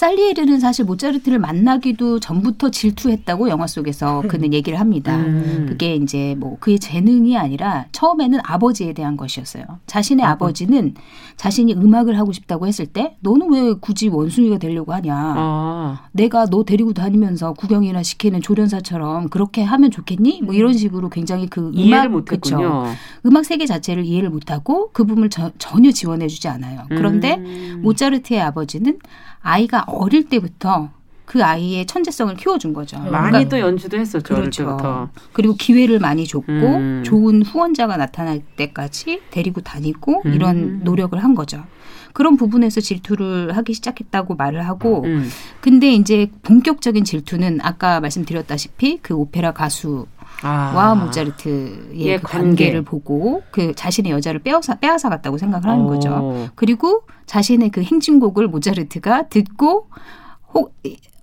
[0.00, 5.14] 살리에르는 사실 모차르트를 만나기도 전부터 질투했다고 영화 속에서 그는 얘기를 합니다.
[5.14, 5.66] 음.
[5.68, 9.62] 그게 이제 뭐 그의 재능이 아니라 처음에는 아버지에 대한 것이었어요.
[9.86, 10.94] 자신의 아, 버지는
[11.36, 15.14] 자신이 음악을 하고 싶다고 했을 때 너는 왜 굳이 원숭이가 되려고 하냐.
[15.14, 16.00] 아.
[16.12, 20.40] 내가 너 데리고 다니면서 구경이나 시키는 조련사처럼 그렇게 하면 좋겠니?
[20.40, 22.86] 뭐 이런 식으로 굉장히 그 음악 그쵸.
[23.26, 26.86] 음악 세계 자체를 이해를 못하고 그 부분을 저, 전혀 지원해주지 않아요.
[26.88, 27.80] 그런데 음.
[27.82, 28.98] 모차르트의 아버지는
[29.42, 30.90] 아이가 어릴 때부터
[31.24, 32.98] 그 아이의 천재성을 키워준 거죠.
[32.98, 34.34] 많이 그러니까, 또 연주도 했었죠.
[34.34, 35.08] 그렇죠.
[35.32, 37.02] 그리고 기회를 많이 줬고 음.
[37.04, 40.32] 좋은 후원자가 나타날 때까지 데리고 다니고 음.
[40.34, 41.62] 이런 노력을 한 거죠.
[42.12, 45.28] 그런 부분에서 질투를 하기 시작했다고 말을 하고 음.
[45.60, 50.06] 근데 이제 본격적인 질투는 아까 말씀드렸다시피 그 오페라 가수
[50.42, 50.72] 아.
[50.74, 55.84] 와 모차르트의 예, 그 관계 를 보고 그 자신의 여자를 빼앗아 빼앗아 갔다고 생각을 하는
[55.84, 55.88] 오.
[55.88, 56.48] 거죠.
[56.54, 59.88] 그리고 자신의 그 행진곡을 모차르트가 듣고
[60.52, 60.74] 혹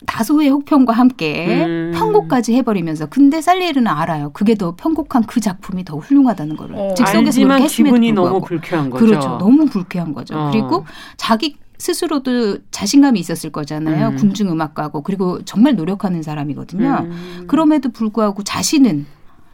[0.05, 1.91] 다소의 혹평과 함께 음.
[1.95, 4.29] 편곡까지 해버리면서 근데 살리에르는 알아요.
[4.31, 6.75] 그게 더 편곡한 그 작품이 더 훌륭하다는 거를.
[6.75, 9.05] 어, 즉석에서 그렇게 했음에도 기분이 너무 불쾌한 거죠.
[9.05, 9.37] 그렇죠.
[9.37, 10.37] 너무 불쾌한 거죠.
[10.37, 10.51] 어.
[10.51, 10.85] 그리고
[11.17, 14.09] 자기 스스로도 자신감이 있었을 거잖아요.
[14.09, 14.15] 음.
[14.15, 17.07] 궁중 음악가고 그리고 정말 노력하는 사람이거든요.
[17.09, 17.43] 음.
[17.47, 19.05] 그럼에도 불구하고 자신은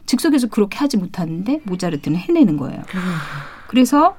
[0.06, 2.78] 즉석에서 그렇게 하지 못하는데 모차르트는 해내는 거예요.
[2.78, 3.00] 음.
[3.68, 4.16] 그래서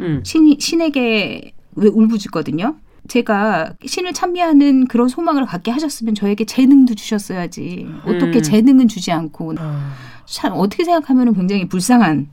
[0.00, 0.22] 음.
[0.24, 2.76] 신, 신에게 왜 울부짖거든요.
[3.08, 7.88] 제가 신을 찬미하는 그런 소망을 갖게 하셨으면 저에게 재능도 주셨어야지.
[8.04, 8.42] 어떻게 음.
[8.42, 9.92] 재능은 주지 않고 아.
[10.26, 12.28] 참 어떻게 생각하면 굉장히 불쌍한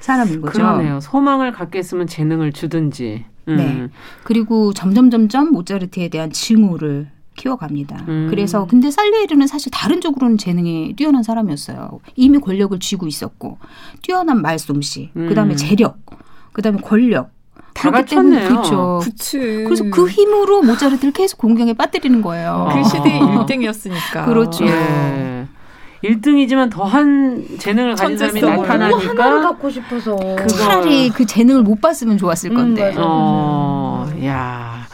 [0.00, 0.52] 사람인 거죠.
[0.52, 1.00] 그러네요.
[1.00, 3.26] 소망을 갖게 했으면 재능을 주든지.
[3.48, 3.56] 음.
[3.56, 3.88] 네.
[4.24, 8.04] 그리고 점점 점점 모차르트에 대한 증오를 키워갑니다.
[8.08, 8.26] 음.
[8.30, 12.00] 그래서 근데 살리에르는 사실 다른 쪽으로는 재능이 뛰어난 사람이었어요.
[12.16, 13.58] 이미 권력을 쥐고 있었고
[14.02, 15.28] 뛰어난 말솜씨, 음.
[15.28, 15.98] 그다음에 재력,
[16.52, 17.30] 그다음에 권력.
[17.74, 18.48] 다 갖췄네요.
[18.48, 19.00] 그렇죠.
[19.02, 19.38] 그치.
[19.38, 22.68] 그래서 그 힘으로 모차르트를 계속 공경에 빠뜨리는 거예요.
[22.70, 24.26] 그 시대의 1등이었으니까.
[24.26, 24.66] 그렇죠.
[24.66, 25.46] 예.
[26.04, 30.16] 1등이지만 더한 재능을 가진 사람이 나타나니까 하나를 갖고 싶어서
[30.48, 32.90] 차라리 그 재능을 못 봤으면 좋았을 음, 건데.
[32.90, 34.86] 음, 어, 야.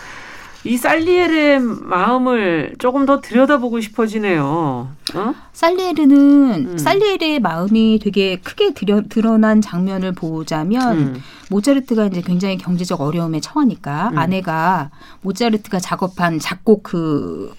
[0.65, 4.89] 이 살리에르의 마음을 조금 더 들여다보고 싶어지네요.
[5.15, 5.35] 어?
[5.53, 6.79] 살리에르는 음.
[6.79, 11.23] 살리에르의 마음이 되게 크게 드려, 드러난 장면을 보자면 음.
[11.49, 14.19] 모차르트가 이제 굉장히 경제적 어려움에 처하니까 음.
[14.19, 14.91] 아내가
[15.23, 17.55] 모차르트가 작업한 작곡 그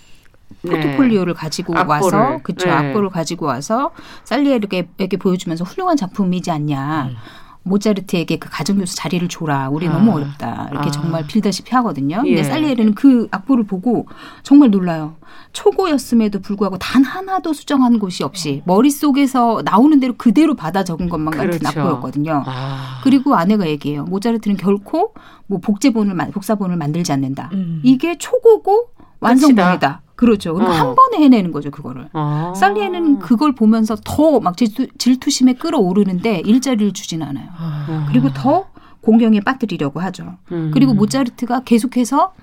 [0.61, 1.39] 포트폴리오를 네.
[1.39, 2.17] 가지고 악보를.
[2.17, 2.71] 와서 그쵸 네.
[2.71, 3.91] 악보를 가지고 와서
[4.23, 7.09] 살리에르에게 보여주면서 훌륭한 작품이지 않냐.
[7.11, 7.15] 음.
[7.63, 9.69] 모차르트에게 그 가정교수 자리를 줘라.
[9.69, 9.91] 우리 아.
[9.93, 10.69] 너무 어렵다.
[10.71, 10.91] 이렇게 아.
[10.91, 12.21] 정말 빌다시피 하거든요.
[12.25, 12.35] 예.
[12.35, 14.07] 근데 살리에르는 그 악보를 보고
[14.43, 15.15] 정말 놀라요.
[15.53, 21.59] 초고였음에도 불구하고 단 하나도 수정한 곳이 없이 머릿속에서 나오는 대로 그대로 받아 적은 것만 그렇죠.
[21.59, 22.43] 같은 악보였거든요.
[22.45, 23.01] 아.
[23.03, 24.03] 그리고 아내가 얘기해요.
[24.05, 25.13] 모차르트는 결코
[25.47, 27.49] 뭐 복제본을 복사본을 만들지 않는다.
[27.53, 27.81] 음.
[27.83, 30.01] 이게 초고고 완성본이다.
[30.19, 30.53] 그렇죠.
[30.53, 30.73] 그리고 어.
[30.73, 32.09] 한 번에 해내는 거죠, 그거를.
[32.11, 32.51] 아.
[32.53, 37.47] 살리에는 그걸 보면서 더막 질투, 질투 심에 끌어오르는데 일자리를 주진 않아요.
[37.57, 38.05] 아.
[38.09, 38.67] 그리고 더
[38.99, 40.35] 공경에 빠뜨리려고 하죠.
[40.51, 40.71] 음.
[40.73, 42.33] 그리고 모차르트가 계속해서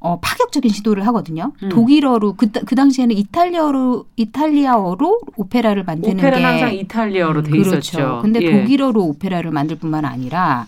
[0.00, 1.52] 어, 파격적인 시도를 하거든요.
[1.62, 1.68] 음.
[1.68, 7.78] 독일어로 그, 그 당시에는 이탈리아로 이탈리아어로 오페라를 만드는 오페라는 게 항상 이탈리아어로 돼 그렇죠.
[7.78, 8.18] 있었죠.
[8.22, 8.60] 근데 예.
[8.60, 10.66] 독일어로 오페라를 만들 뿐만 아니라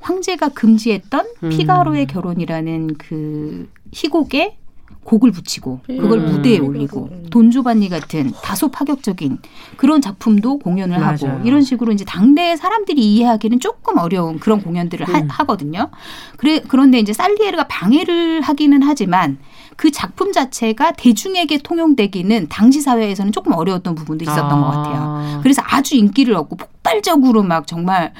[0.00, 1.48] 황제가 금지했던 음.
[1.48, 4.58] 피가로의 결혼이라는 그 희곡에
[5.04, 6.26] 곡을 붙이고 그걸 음.
[6.26, 9.38] 무대에 올리고 돈주반니 같은 다소 파격적인
[9.76, 11.16] 그런 작품도 공연을 맞아요.
[11.32, 15.28] 하고 이런 식으로 이제 당대 사람들이 이해하기는 조금 어려운 그런 공연들을 음.
[15.28, 15.90] 하, 거든요
[16.36, 19.38] 그래 그런데 이제 살리에르가 방해를 하기는 하지만
[19.76, 24.60] 그 작품 자체가 대중에게 통용되기는 당시 사회에서는 조금 어려웠던 부분도 있었던 아.
[24.60, 25.40] 것 같아요.
[25.42, 28.12] 그래서 아주 인기를 얻고 폭발적으로 막 정말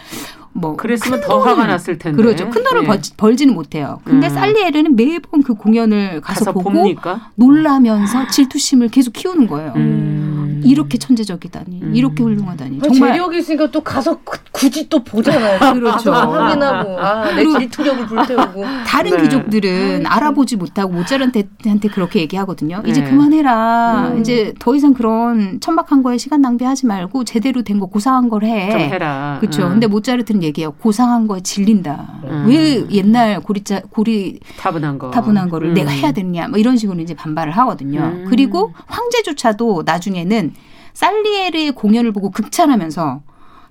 [0.52, 3.00] 뭐 그랬으면 더 화가 났을 텐데 그렇죠 큰 돈을 예.
[3.16, 4.00] 벌, 지는 못해요.
[4.04, 4.30] 근데 음.
[4.30, 7.30] 살리에르는 매번 그 공연을 가서, 가서 보고 봅니까?
[7.36, 9.72] 놀라면서 질투심을 계속 키우는 거예요.
[9.76, 10.39] 음.
[10.64, 11.94] 이렇게 천재적이다니, 음.
[11.94, 12.80] 이렇게 훌륭하다니.
[12.80, 14.18] 정말 재력이 있으니까 또 가서
[14.52, 15.58] 굳이 또 보잖아요.
[15.74, 16.12] 그렇죠.
[16.12, 18.64] 확인하고 아, 내 질투력을 불태우고.
[18.86, 19.22] 다른 네.
[19.22, 20.08] 귀족들은 네.
[20.08, 22.82] 알아보지 못하고 모짜르트한테 그렇게 얘기하거든요.
[22.86, 23.10] 이제 네.
[23.10, 24.10] 그만해라.
[24.14, 24.20] 음.
[24.20, 28.70] 이제 더 이상 그런 천박한 거에 시간 낭비하지 말고 제대로 된 거 고상한 걸 해.
[28.70, 29.38] 좀 해라.
[29.40, 29.64] 그렇죠.
[29.64, 29.70] 음.
[29.70, 30.72] 근데 모짜르트는 얘기해요.
[30.72, 32.20] 고상한 거에 질린다.
[32.24, 32.44] 음.
[32.46, 35.74] 왜 옛날 고리자 고리 타분한 거 타분한 거를 음.
[35.74, 36.48] 내가 해야 되느냐.
[36.48, 38.00] 뭐 이런 식으로 이제 반발을 하거든요.
[38.00, 38.26] 음.
[38.28, 40.49] 그리고 황제조차도 나중에는
[40.92, 43.22] 살리에르의 공연을 보고 극찬하면서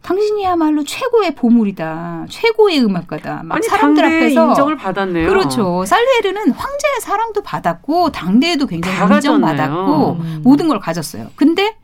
[0.02, 2.26] 당신이야말로 최고의 보물이다.
[2.30, 3.42] 최고의 음악가다.
[3.44, 5.28] 막 아니, 사람들 앞에서 인정을 받았네요.
[5.28, 5.84] 그렇죠.
[5.86, 10.42] 살리에르는 황제의 사랑도 받았고 당대에도 굉장히 인정받았고 음.
[10.44, 11.28] 모든 걸 가졌어요.
[11.36, 11.76] 근데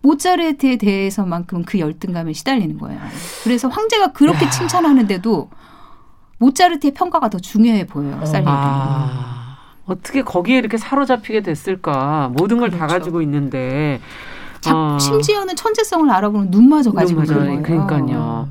[0.00, 3.00] 모차르트에 대해서만큼 그 열등감에 시달리는 거예요.
[3.44, 4.50] 그래서 황제가 그렇게 야.
[4.50, 5.50] 칭찬하는데도
[6.38, 8.24] 모차르트의 평가가 더 중요해 보여요.
[8.24, 8.46] 살리에르는.
[8.46, 9.58] 아.
[9.86, 12.30] 어떻게 거기에 이렇게 사로잡히게 됐을까?
[12.34, 12.94] 모든 걸다 그렇죠.
[12.94, 14.00] 가지고 있는데
[14.66, 14.98] 어.
[15.00, 17.62] 심지어는 천재성을 알아보는 눈마저 가지고 있는 거예요.
[17.62, 18.48] 그러니까요.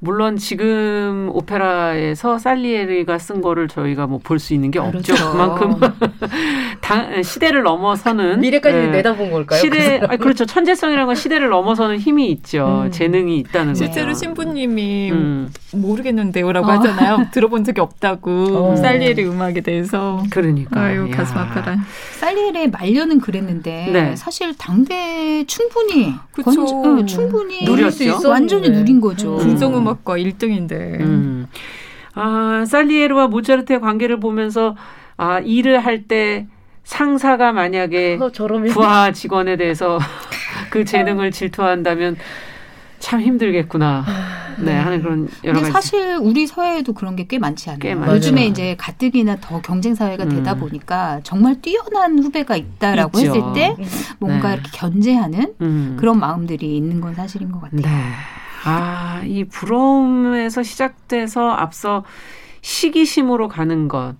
[0.00, 5.12] 물론 지금 오페라에서 살리에리가 쓴 거를 저희가 뭐 볼 수 있는 게 그렇죠.
[5.12, 5.30] 없죠.
[5.32, 5.76] 그만큼
[6.80, 8.86] 당, 시대를 넘어서는 미래까지 네.
[8.88, 9.60] 내다본 걸까요?
[9.60, 10.44] 시대 그 아, 그렇죠.
[10.44, 12.82] 천재성이라는 건 시대를 넘어서는 힘이 있죠.
[12.86, 12.90] 음.
[12.90, 13.74] 재능이 있다는 거예요.
[13.74, 15.50] 실제로 신부님이 음.
[15.72, 16.70] 모르겠는데요라고 어.
[16.72, 17.26] 하잖아요.
[17.32, 18.30] 들어본 적이 없다고
[18.72, 18.76] 어.
[18.76, 20.22] 살리에리 음악에 대해서.
[20.30, 21.76] 그러니까 아유 가슴 아파라.
[22.18, 24.16] 살리에리의 말년은 그랬는데 네.
[24.16, 26.64] 사실 당대 충분히 그렇죠.
[26.64, 29.36] 건, 어, 충분히 누릴 수 있어 완전히 누린 거죠.
[29.36, 31.00] 궁정음악 음악과 1등인데.
[31.00, 31.46] 음.
[32.14, 34.76] 아, 살리에르와 모차르트의 관계를 보면서
[35.16, 36.46] 아, 일을 할 때
[36.84, 38.30] 상사가 만약에 어,
[38.72, 39.98] 부하 직원에 대해서
[40.70, 42.16] 그 재능을 질투한다면
[42.98, 44.04] 참 힘들겠구나.
[44.58, 45.72] 네, 하는 그런 여러 가지.
[45.72, 47.80] 사실 우리 사회에도 그런 게 꽤 많지 않아요.
[47.80, 50.60] 꽤 요즘에 이제 가뜩이나 더 경쟁 사회가 되다 음.
[50.60, 53.30] 보니까 정말 뛰어난 후배가 있다라고 있죠.
[53.34, 53.76] 했을 때
[54.20, 54.54] 뭔가 네.
[54.54, 55.96] 이렇게 견제하는 음.
[55.98, 57.80] 그런 마음들이 있는 건 사실인 것 같아요.
[57.82, 57.88] 네.
[58.64, 62.04] 아, 이 부러움에서 시작돼서 앞서
[62.62, 64.14] 시기심으로 가는 것.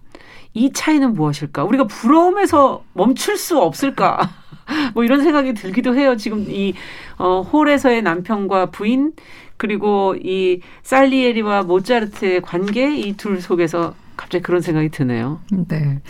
[0.52, 1.64] 이 차이는 무엇일까?
[1.64, 4.30] 우리가 부러움에서 멈출 수 없을까?
[4.94, 6.16] 뭐 이런 생각이 들기도 해요.
[6.16, 6.74] 지금 이
[7.18, 9.12] 어, 홀에서의 남편과 부인
[9.56, 15.40] 그리고 이 살리에리와 모차르트의 관계 이 둘 속에서 갑자기 그런 생각이 드네요.
[15.68, 16.00] 네.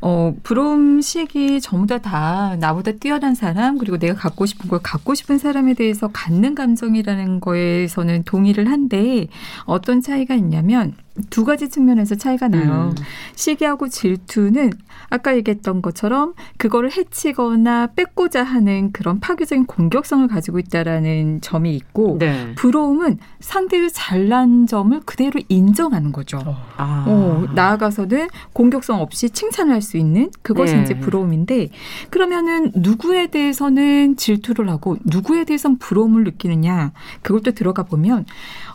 [0.00, 5.38] 어, 부러움식이 전부 다, 다 나보다 뛰어난 사람, 그리고 내가 갖고 싶은 걸 갖고 싶은
[5.38, 9.26] 사람에 대해서 갖는 감정이라는 거에서는 동의를 한데,
[9.64, 10.94] 어떤 차이가 있냐면,
[11.30, 12.94] 두 가지 측면에서 차이가 나요.
[12.96, 13.04] 음.
[13.34, 14.70] 시기하고 질투는
[15.10, 22.54] 아까 얘기했던 것처럼 그거를 해치거나 뺏고자 하는 그런 파괴적인 공격성을 가지고 있다라는 점이 있고 네.
[22.54, 26.38] 부러움은 상대의 잘난 점을 그대로 인정하는 거죠.
[26.44, 26.56] 어.
[26.76, 27.04] 아.
[27.08, 30.82] 어, 나아가서는 공격성 없이 칭찬할 수 있는 그것이 네.
[30.82, 31.68] 이제 부러움인데
[32.10, 36.92] 그러면은 누구에 대해서는 질투를 하고 누구에 대해서는 부러움을 느끼느냐
[37.22, 38.26] 그걸 또 들어가 보면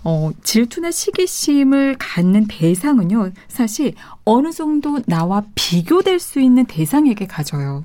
[0.06, 3.94] 어, 질투나 시기심을 갖는 대상은요, 사실
[4.26, 7.84] 어느 정도 나와 비교될 수 있는 대상에게 가져요.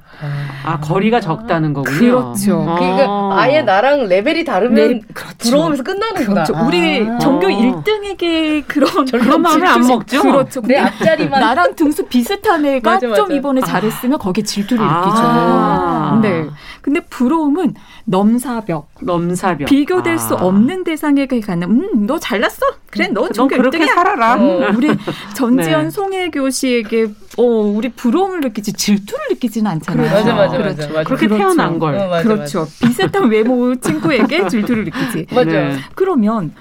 [0.65, 1.99] 아, 거리가 적다는 거군요.
[1.99, 2.65] 그렇죠.
[2.69, 2.75] 아.
[2.77, 5.37] 그러니까 아예 나랑 레벨이 다르면 네, 그렇죠.
[5.39, 6.45] 부러움에서 끝나는구나.
[6.45, 6.67] 그렇죠.
[6.67, 7.19] 우리 아.
[7.19, 10.23] 전교 1등에게 그런 그런 마음을 안 먹죠.
[10.23, 10.61] 그렇죠.
[10.63, 13.23] 내 앞자리만 나랑 등수 비슷한 애가 맞아, 맞아.
[13.25, 13.67] 좀 이번에 아.
[13.67, 15.17] 잘했으면 거기에 질투를 느끼죠.
[15.17, 16.21] 아.
[16.23, 16.47] 네.
[16.83, 17.75] 근데 부러움은
[18.05, 20.19] 넘사벽, 넘사벽 비교될 아.
[20.19, 22.65] 수 없는 대상에게 가는 음, 너 잘났어?
[22.91, 23.89] 그래, 너 전교 그렇게 1등이야.
[23.95, 24.35] 살아라.
[24.37, 24.89] 어, 우리
[25.37, 25.91] 전지현 네.
[25.91, 30.11] 송혜 교 씨에게 어, 우리 부러움을 느끼지 질투를 느끼지는 않잖아요.
[30.11, 30.81] 맞아, 맞아, 그렇죠.
[30.81, 31.05] 맞아, 맞아.
[31.05, 31.43] 그렇게 그렇죠.
[31.45, 31.95] 태어난 걸.
[31.97, 32.61] 어, 맞아, 그렇죠.
[32.61, 32.87] 맞아.
[32.87, 35.27] 비슷한 외모 친구에게 질투를 느끼지.
[35.35, 35.51] 맞아.
[35.51, 35.77] 네.
[35.95, 36.53] 그러면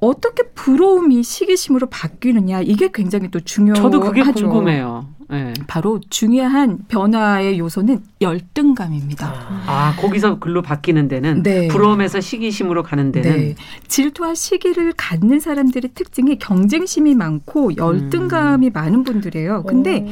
[0.00, 3.82] 어떻게 부러움이 시기심으로 바뀌느냐 이게 굉장히 또 중요하죠.
[3.82, 5.06] 저도 그게 궁금해요.
[5.28, 5.52] 네.
[5.66, 9.32] 바로 중요한 변화의 요소는 열등감입니다.
[9.66, 11.68] 아, 거기서 글로 바뀌는 데는 네.
[11.68, 13.54] 부러움에서 시기심으로 가는 데는 네.
[13.88, 18.72] 질투와 시기를 갖는 사람들의 특징이 경쟁심이 많고 열등감이 음.
[18.72, 19.64] 많은 분들이에요.
[19.64, 20.06] 근데 오.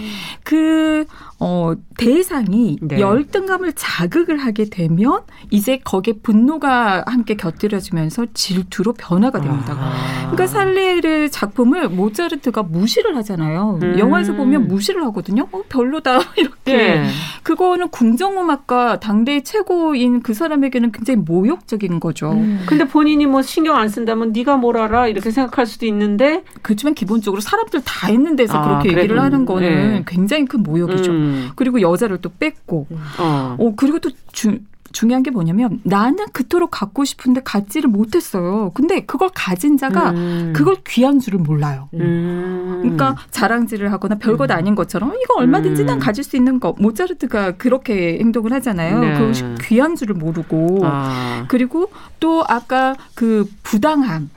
[0.44, 1.06] 그
[1.44, 3.00] 어, 대상이 네.
[3.00, 9.74] 열등감을 자극을 하게 되면 이제 거기에 분노가 함께 곁들여지면서 질투로 변화가 됩니다.
[9.76, 10.30] 아.
[10.30, 13.80] 그러니까 살레르 작품을 모차르트가 무시를 하잖아요.
[13.82, 13.98] 음.
[13.98, 15.48] 영화에서 보면 무시를 하거든요.
[15.52, 16.76] 어, 별로다 이렇게.
[16.76, 17.08] 네.
[17.42, 22.32] 그거는 궁정음악가 당대 최고인 그 사람에게는 굉장히 모욕적인 거죠.
[22.32, 22.64] 음.
[22.66, 27.40] 근데 본인이 뭐 신경 안 쓴다면 네가 뭘 알아 이렇게 생각할 수도 있는데 그렇지만 기본적으로
[27.40, 29.02] 사람들 다 있는 데서 아, 그렇게 그래.
[29.02, 30.04] 얘기를 하는 거는 네.
[30.06, 31.10] 굉장히 큰 모욕이죠.
[31.10, 31.16] 음.
[31.16, 31.50] 음.
[31.56, 32.86] 그리고 여자를 또 뺐고,
[33.18, 33.56] 어.
[33.58, 34.58] 어 그리고 또 주,
[34.92, 38.70] 중요한 게 뭐냐면 나는 그토록 갖고 싶은데 갖지를 못했어요.
[38.74, 40.52] 근데 그걸 가진 자가 음.
[40.54, 41.88] 그걸 귀한 줄을 몰라요.
[41.94, 42.80] 음.
[42.82, 44.56] 그러니까 자랑질을 하거나 별것 음.
[44.56, 46.00] 아닌 것처럼 이거 얼마든지 난 음.
[46.00, 46.74] 가질 수 있는 거.
[46.78, 49.00] 모차르트가 그렇게 행동을 하잖아요.
[49.00, 49.18] 네.
[49.18, 51.44] 그것이 귀한 줄을 모르고 아.
[51.48, 51.90] 그리고
[52.20, 54.30] 또 아까 그 부당함.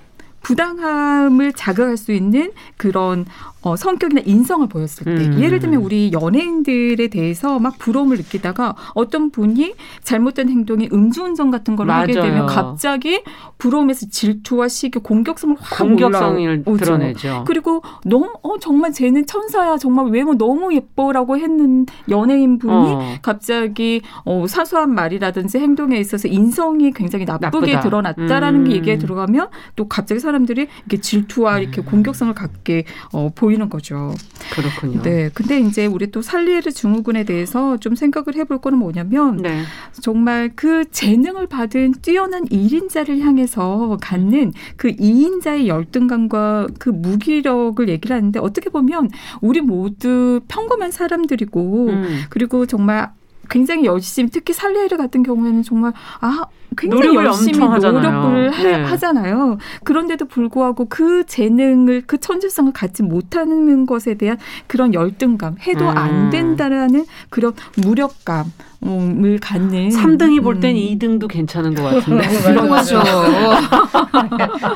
[0.46, 3.26] 부당함을 자극할 수 있는 그런
[3.66, 5.40] 어, 성격이나 인성을 보였을 때 음.
[5.40, 9.74] 예를 들면 우리 연예인들에 대해서 막 부러움을 느끼다가 어떤 분이
[10.04, 12.02] 잘못된 행동이 음주운전 같은 걸 맞아요.
[12.02, 13.24] 하게 되면 갑자기
[13.58, 17.44] 부러움에서 질투와 시기 공격성을 확 공격성을 드러내죠.
[17.48, 23.16] 그리고 너무 어 정말 쟤는 천사야 정말 외모 너무 예뻐라고 했는 연예인 분이 어.
[23.24, 27.80] 갑자기 어, 사소한 말이라든지 행동에 있어서 인성이 굉장히 나쁘게 나쁘다.
[27.80, 28.64] 드러났다라는 음.
[28.66, 31.86] 게 얘기에 들어가면 또 갑자기 사람 들이 이렇게 질투와 이렇게 음.
[31.86, 34.14] 공격성을 갖게 어, 보이 보이는 거죠.
[34.54, 35.02] 그렇군요.
[35.02, 35.30] 네.
[35.34, 39.64] 근데 이제 우리 또 살리에르 증후군에 대해서 좀 생각을 해볼 거는 뭐냐면 네.
[40.02, 48.40] 정말 그 재능을 받은 뛰어난 일인자를 향해서 갖는 그 2인자의 열등감과 그 무기력을 얘기를 하는데
[48.40, 49.10] 어떻게 보면
[49.42, 52.22] 우리 모두 평범한 사람들이고 음.
[52.30, 53.12] 그리고 정말
[53.50, 56.46] 굉장히 열심히 특히 살리에르 같은 경우에는 정말 아
[56.78, 58.84] 굉장히 열심히 노력을 하, 네.
[58.84, 59.58] 하잖아요.
[59.84, 64.38] 그런데도 불구하고 그 재능을 그 천재성을 갖지 못하는 것에 대한
[64.68, 65.98] 그런 열등감, 해도 음.
[65.98, 68.52] 안 된다라는 그런 무력감.
[68.88, 70.80] 을 갖는 3등이 볼땐 음.
[70.80, 73.02] 2등도 괜찮은 것 같은데 그런 거죠.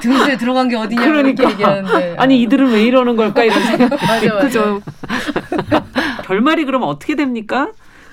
[0.01, 3.89] 등수에 들어간 게 어디냐 그러니까 얘기하는데 아니 이들은 왜 이러는 걸까 이런 생각.
[4.01, 4.39] 맞아, 맞아.
[4.39, 4.81] 그죠.
[6.23, 7.69] 결말이 그럼 어떻게 됩니까?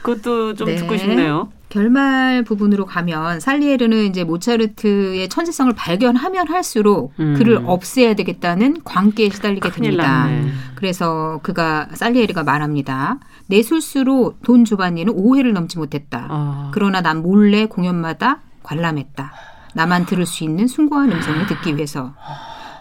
[0.06, 0.76] 그것도 좀 네.
[0.76, 1.48] 듣고 싶네요.
[1.68, 7.34] 결말 부분으로 가면 살리에르는 이제 모차르트의 천재성을 발견하면 할수록 음.
[7.36, 10.26] 그를 없애야 되겠다는 광기에 시달리게 됩니다.
[10.26, 10.52] 났네.
[10.76, 13.18] 그래서 그가 살리에르가 말합니다.
[13.48, 16.26] 내 술수로 돈 조반니는 5회를 넘지 못했다.
[16.30, 16.70] 아.
[16.72, 19.32] 그러나 난 몰래 공연마다 관람했다.
[19.74, 22.14] 나만 들을 수 있는 숭고한 음성을 듣기 위해서.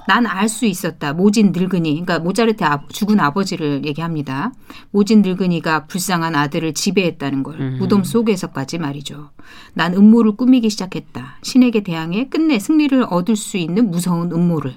[0.07, 1.13] 난 알 수 있었다.
[1.13, 1.89] 모진 늙은이.
[1.91, 4.51] 그러니까 모차르트 아, 죽은 아버지를 얘기합니다.
[4.91, 7.59] 모진 늙은이가 불쌍한 아들을 지배했다는 걸.
[7.59, 7.77] 음.
[7.79, 9.29] 무덤 속에서까지 말이죠.
[9.73, 11.37] 난 음모를 꾸미기 시작했다.
[11.41, 14.75] 신에게 대항해 끝내 승리를 얻을 수 있는 무서운 음모를.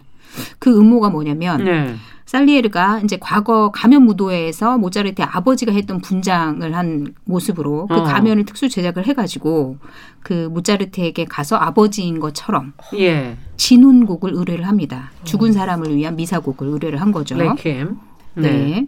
[0.59, 1.95] 그 음모가 뭐냐면 네.
[2.29, 8.03] 살리에르가 이제 과거 가면 무도회에서 모차르트의 아버지가 했던 분장을 한 모습으로 그 어.
[8.03, 9.79] 가면을 특수 제작을 해가지고
[10.23, 13.39] 그 모차르트에게 가서 아버지인 것처럼 예.
[13.57, 15.11] 진혼곡을 의뢰를 합니다.
[15.25, 17.35] 죽은 사람을 위한 미사곡을 의뢰를 한 거죠.
[17.35, 17.97] 레캠.
[18.35, 18.51] 네.
[18.51, 18.87] 네.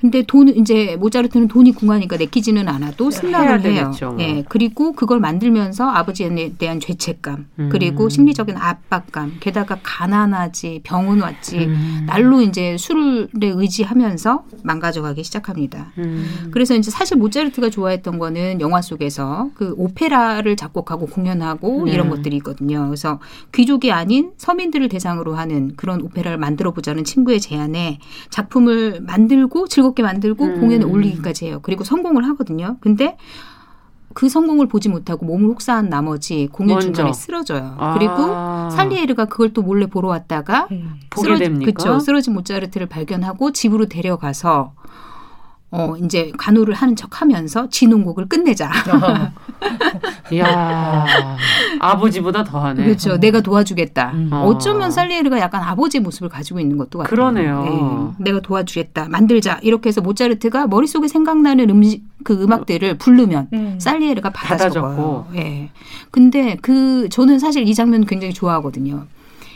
[0.00, 3.90] 근데 돈 이제 모차르트는 돈이 궁하니까 내키지는 않아도 승낙을 해요.
[4.18, 4.26] 예.
[4.32, 4.44] 네.
[4.48, 7.68] 그리고 그걸 만들면서 아버지에 대한 죄책감, 음.
[7.70, 12.04] 그리고 심리적인 압박감, 게다가 가난하지, 병은 왔지, 음.
[12.06, 15.92] 날로 이제 술에 의지하면서 망가져가기 시작합니다.
[15.98, 16.48] 음.
[16.52, 21.92] 그래서 이제 사실 모차르트가 좋아했던 거는 영화 속에서 그 오페라를 작곡하고 공연하고 네.
[21.92, 22.86] 이런 것들이 있거든요.
[22.86, 23.18] 그래서
[23.52, 27.98] 귀족이 아닌 서민들을 대상으로 하는 그런 오페라를 만들어 보자는 친구의 제안에
[28.30, 30.60] 작품을 만들고 즐거 즐겁게 만들고 음.
[30.60, 31.60] 공연에 올리기까지 해요.
[31.62, 32.76] 그리고 성공을 하거든요.
[32.80, 33.16] 근데
[34.14, 36.86] 그 성공을 보지 못하고 몸을 혹사한 나머지 공연 먼저.
[36.86, 37.76] 중간에 쓰러져요.
[37.78, 37.94] 아.
[37.94, 40.94] 그리고 살리에르가 그걸 또 몰래 보러 왔다가 음.
[41.10, 41.72] 보게 쓰러지, 됩니까?
[41.72, 42.00] 그렇죠.
[42.00, 44.72] 쓰러진 모차르트를 발견하고 집으로 데려가서
[45.70, 48.70] 어 이제 간호를 하는 척 하면서 진홍곡을 끝내자.
[50.38, 51.06] 야
[51.78, 52.84] 아버지보다 더하네.
[52.84, 53.18] 그렇죠.
[53.18, 54.12] 내가 도와주겠다.
[54.14, 54.30] 음.
[54.32, 57.10] 어쩌면 살리에르가 약간 아버지 모습을 가지고 있는 것도 같아요.
[57.10, 58.14] 그러네요.
[58.18, 58.24] 네.
[58.24, 59.08] 내가 도와주겠다.
[59.08, 59.58] 만들자.
[59.62, 63.78] 이렇게 해서 모차르트가 머릿속에 생각나는 음식 그 음악들을 부르면 음.
[63.78, 65.26] 살리에르가 받아 적어요.
[65.34, 65.38] 예.
[65.38, 65.70] 네.
[66.10, 69.06] 근데 그 저는 사실 이 장면 굉장히 좋아하거든요.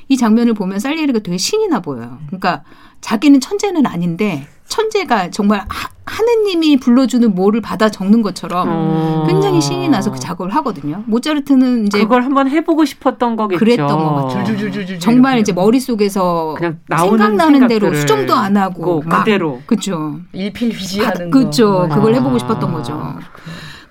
[0.08, 2.18] 이 장면을 보면 살리에르가 되게 신이 나 보여요.
[2.26, 2.64] 그러니까
[3.00, 9.24] 자기는 천재는 아닌데 천재가 정말 하, 하느님이 불러주는 뭐를 받아 적는 것처럼 어.
[9.28, 11.04] 굉장히 신이 나서 그 작업을 하거든요.
[11.06, 13.58] 모차르트는 이제 그걸 한번 해보고 싶었던 거겠죠.
[13.58, 14.98] 그랬던 거 같아요.
[14.98, 20.20] 정말 이제 머릿 속에서 그냥 생각나는 대로 수정도 안 하고 그대로 그렇죠.
[20.32, 21.88] 일필휘지하는 그렇죠.
[21.92, 22.72] 그걸 해보고 싶었던 아.
[22.72, 23.14] 거죠.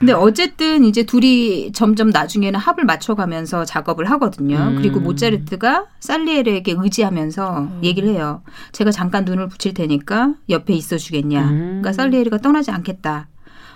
[0.01, 4.57] 근데 어쨌든 이제 둘이 점점 나중에는 합을 맞춰가면서 작업을 하거든요.
[4.57, 4.75] 음.
[4.77, 7.79] 그리고 모차르트가 살리에르에게 의지하면서 음.
[7.83, 8.41] 얘기를 해요.
[8.71, 11.43] 제가 잠깐 눈을 붙일 테니까 옆에 있어 주겠냐.
[11.43, 11.57] 음.
[11.81, 13.27] 그러니까 살리에르가 떠나지 않겠다.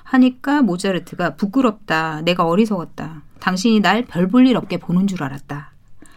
[0.03, 2.21] 하니까 모차르트가 부끄럽다.
[2.21, 3.21] 내가 어리석었다.
[3.39, 5.73] 당신이 날 별 볼 일 없게 보는 줄 알았다.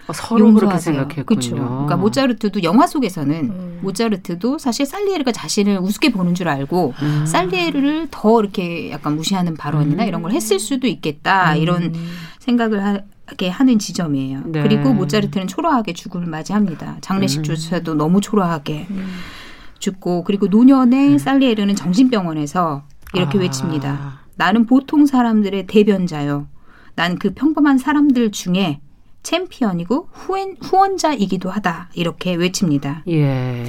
[0.08, 0.94] 어, 서로 용서하세요.
[0.94, 1.24] 그렇게 생각했군요.
[1.24, 1.54] 그렇죠.
[1.54, 3.78] 그러니까 모차르트도 영화 속에서는 음.
[3.82, 7.26] 모차르트도 사실 살리에르가 자신을 우습게 보는 줄 알고 음.
[7.26, 10.08] 살리에르를 더 이렇게 약간 무시하는 발언이나 음.
[10.08, 11.58] 이런 걸 했을 수도 있겠다 음.
[11.58, 11.94] 이런
[12.40, 13.00] 생각을 하
[13.36, 14.42] 게 하는 지점이에요.
[14.46, 14.62] 네.
[14.62, 16.96] 그리고 모차르트는 초라하게 죽음을 맞이합니다.
[17.02, 17.98] 장례식조차도 음.
[17.98, 19.06] 너무 초라하게 음.
[19.78, 22.84] 죽고 그리고 노년에 살리에르는 정신병원에서
[23.14, 23.40] 이렇게 아.
[23.42, 24.20] 외칩니다.
[24.36, 26.46] 나는 보통 사람들의 대변자요.
[26.94, 28.80] 난 그 평범한 사람들 중에
[29.22, 31.90] 챔피언이고 후엔, 후원자이기도 하다.
[31.94, 33.02] 이렇게 외칩니다.
[33.08, 33.66] 예.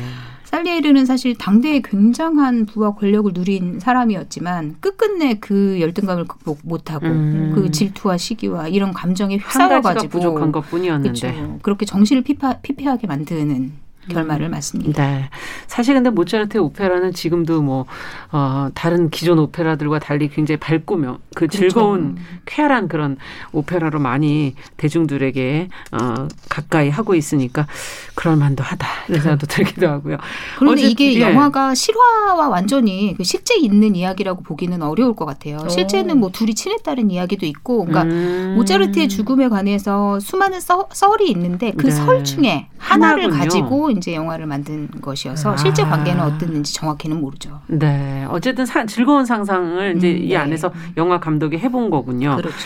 [0.50, 7.52] 살리에르는 사실 당대에 굉장한 부와 권력을 누린 사람이었지만 끝끝내 그 열등감을 극복 못하고 음.
[7.54, 11.60] 그 질투와 시기와 이런 감정에 휩싸여가지고 부족한 것뿐이었는데 그렇죠.
[11.62, 13.74] 그렇게 정신을 피파, 피폐하게 만드는
[14.10, 14.52] 결말을 음.
[14.52, 15.04] 맞습니다.
[15.04, 15.30] 네.
[15.68, 17.86] 사실 근데 모차르트의 오페라는 지금도 뭐
[18.32, 21.58] 어, 다른 기존 오페라들과 달리 굉장히 밝고며 그 그렇죠.
[21.58, 23.18] 즐거운 쾌활한 그런
[23.52, 27.68] 오페라로 많이 대중들에게 어, 가까이 하고 있으니까
[28.16, 30.18] 그럴 만도 하다 이런 생각도 들기도 하고요.
[30.58, 31.22] 그런데 이게 예.
[31.22, 35.60] 영화가 실화와 완전히 그 실제 있는 이야기라고 보기는 어려울 것 같아요.
[35.64, 35.70] 오.
[35.70, 38.56] 실제는 뭐 둘이 친했다는 이야기도 있고, 그러니까 음.
[38.58, 40.88] 모차르트의 죽음에 관해서 수많은 썰,
[41.22, 42.24] 이 있는데 그설 네.
[42.24, 43.44] 중에 하나를 하나군요.
[43.44, 45.90] 가지고 이제 영화를 만든 것이어서 실제 아.
[45.90, 47.60] 관계는 어땠는지 정확히는 모르죠.
[47.68, 50.38] 네, 어쨌든 사, 즐거운 상상을 이제 음, 이 네.
[50.38, 52.38] 안에서 영화 감독이 해본 거군요.
[52.38, 52.58] 그렇죠.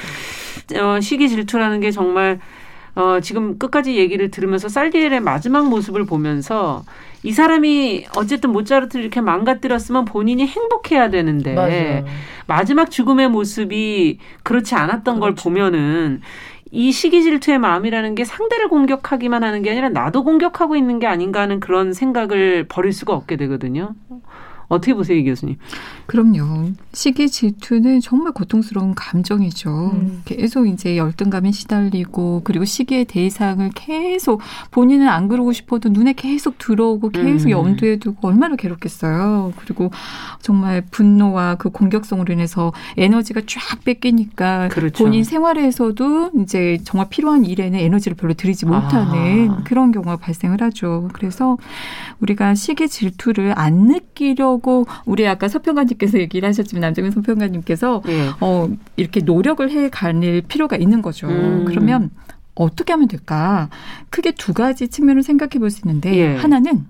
[0.81, 2.39] 어, 시기 질투라는 게 정말
[2.95, 6.83] 어, 지금 끝까지 얘기를 들으면서 쌀디엘의 마지막 모습을 보면서
[7.23, 12.05] 이 사람이 어쨌든 모차르트를 이렇게 망가뜨렸으면 본인이 행복해야 되는데 맞아요.
[12.45, 15.19] 마지막 죽음의 모습이 그렇지 않았던 그렇죠.
[15.19, 16.21] 걸 보면은
[16.75, 21.39] 이 시기 질투의 마음이라는 게 상대를 공격하기만 하는 게 아니라 나도 공격하고 있는 게 아닌가
[21.39, 23.93] 하는 그런 생각을 버릴 수가 없게 되거든요.
[24.73, 25.57] 어떻게 보세요, 이 교수님?
[26.05, 26.71] 그럼요.
[26.91, 29.91] 시기 질투는 정말 고통스러운 감정이죠.
[29.93, 30.21] 음.
[30.25, 37.09] 계속 이제 열등감에 시달리고 그리고 시기의 대상을 계속 본인은 안 그러고 싶어도 눈에 계속 들어오고
[37.09, 37.51] 계속 음.
[37.51, 39.53] 염두에 두고 얼마나 괴롭겠어요.
[39.57, 39.91] 그리고
[40.41, 45.03] 정말 분노와 그 공격성으로 인해서 에너지가 쫙 뺏기니까 그렇죠.
[45.03, 49.63] 본인 생활에서도 이제 정말 필요한 일에는 에너지를 별로 들이지 못하는 아.
[49.63, 51.09] 그런 경우가 발생을 하죠.
[51.13, 51.57] 그래서
[52.23, 58.29] 우리가 시기 질투를 안 느끼려고 우리 아까 서평가님께서 얘기를 하셨지만 남정현 서평가님께서 예.
[58.39, 61.27] 어 이렇게 노력을 해 가릴 필요가 있는 거죠.
[61.27, 61.65] 음.
[61.67, 62.09] 그러면
[62.55, 63.69] 어떻게 하면 될까?
[64.09, 66.35] 크게 두 가지 측면을 생각해 볼 수 있는데 예.
[66.37, 66.85] 하나는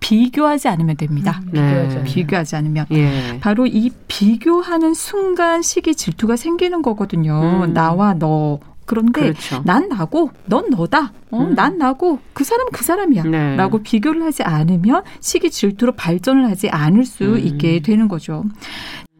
[0.00, 1.42] 비교하지 않으면 됩니다.
[1.44, 2.02] 음, 네.
[2.04, 2.86] 비교하지 않으면.
[2.92, 3.38] 예.
[3.40, 7.62] 바로 이 비교하는 순간 시기 질투가 생기는 거거든요.
[7.64, 7.74] 음.
[7.74, 8.58] 나와 너,
[8.90, 9.62] 그런데 그렇죠.
[9.64, 11.12] 난 나고 넌 너다.
[11.30, 11.54] 어, 음.
[11.54, 13.22] 난 나고 그 사람 그 사람이야.
[13.22, 13.54] 네.
[13.54, 17.38] 라고 비교를 하지 않으면 시기 질투로 발전을 하지 않을 수 음.
[17.38, 18.42] 있게 되는 거죠.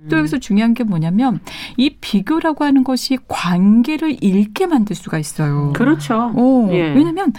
[0.08, 1.40] 또 여기서 중요한 게 뭐냐면
[1.76, 5.72] 이 비교라고 하는 것이 관계를 잃게 만들 수가 있어요.
[5.74, 6.32] 그렇죠.
[6.34, 6.94] 어, 예.
[6.94, 7.32] 왜냐하면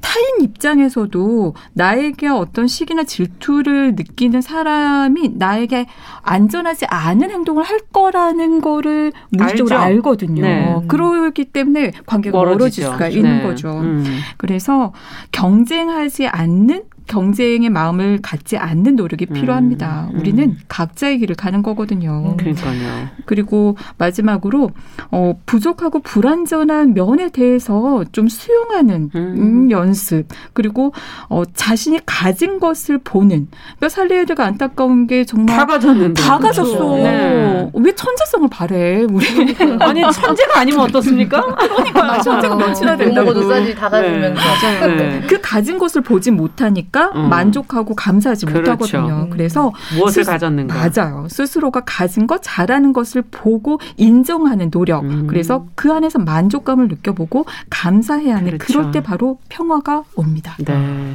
[0.00, 5.86] 타인 입장에서도 나에게 어떤 시기나 질투를 느끼는 사람이 나에게
[6.22, 9.86] 안전하지 않은 행동을 할 거라는 거를 무의식적으로 알죠.
[9.86, 10.42] 알거든요.
[10.42, 10.82] 네.
[10.88, 12.58] 그러기 때문에 관계가 멀어지죠.
[12.58, 13.42] 멀어질 수가 있는 네.
[13.44, 13.70] 거죠.
[13.70, 14.04] 음.
[14.36, 14.92] 그래서
[15.30, 20.10] 경쟁하지 않는 경쟁의 마음을 갖지 않는 노력이 음, 필요합니다.
[20.12, 20.20] 음.
[20.20, 22.32] 우리는 각자의 길을 가는 거거든요.
[22.32, 23.08] 음, 그러니까요.
[23.24, 24.70] 그리고 마지막으로
[25.10, 29.34] 어, 부족하고 불완전한 면에 대해서 좀 수용하는 음.
[29.38, 30.92] 음 연습 그리고
[31.28, 36.96] 어, 자신이 가진 것을 보는 그러니까 살레르가 안타까운 게 정말 다 가졌는데 다 가졌어.
[36.96, 37.70] 네.
[37.72, 39.26] 왜 천재성을 바래 우리
[39.80, 41.40] 아니 천재가 아니면 어떻습니까?
[41.56, 44.40] 그러니까 천재가 몇이나 된다고 싸지 다 가지면 네.
[44.40, 44.96] 맞아요.
[44.96, 45.22] 네.
[45.26, 47.28] 그 가진 것을 보지 못하니까 보니까 음.
[47.28, 48.72] 만족하고 감사하지 그렇죠.
[48.72, 49.24] 못하거든요.
[49.24, 49.30] 음.
[49.30, 51.26] 그래서 무엇을 스, 가졌는가 맞아요.
[51.30, 55.04] 스스로가 가진 것 잘하는 것을 보고 인정하는 노력.
[55.04, 55.26] 음.
[55.28, 58.66] 그래서 그 안에서 만족감을 느껴보고 감사해야 하는 그렇죠.
[58.66, 60.56] 그럴 때 바로 평화가 옵니다.
[60.58, 61.14] 네.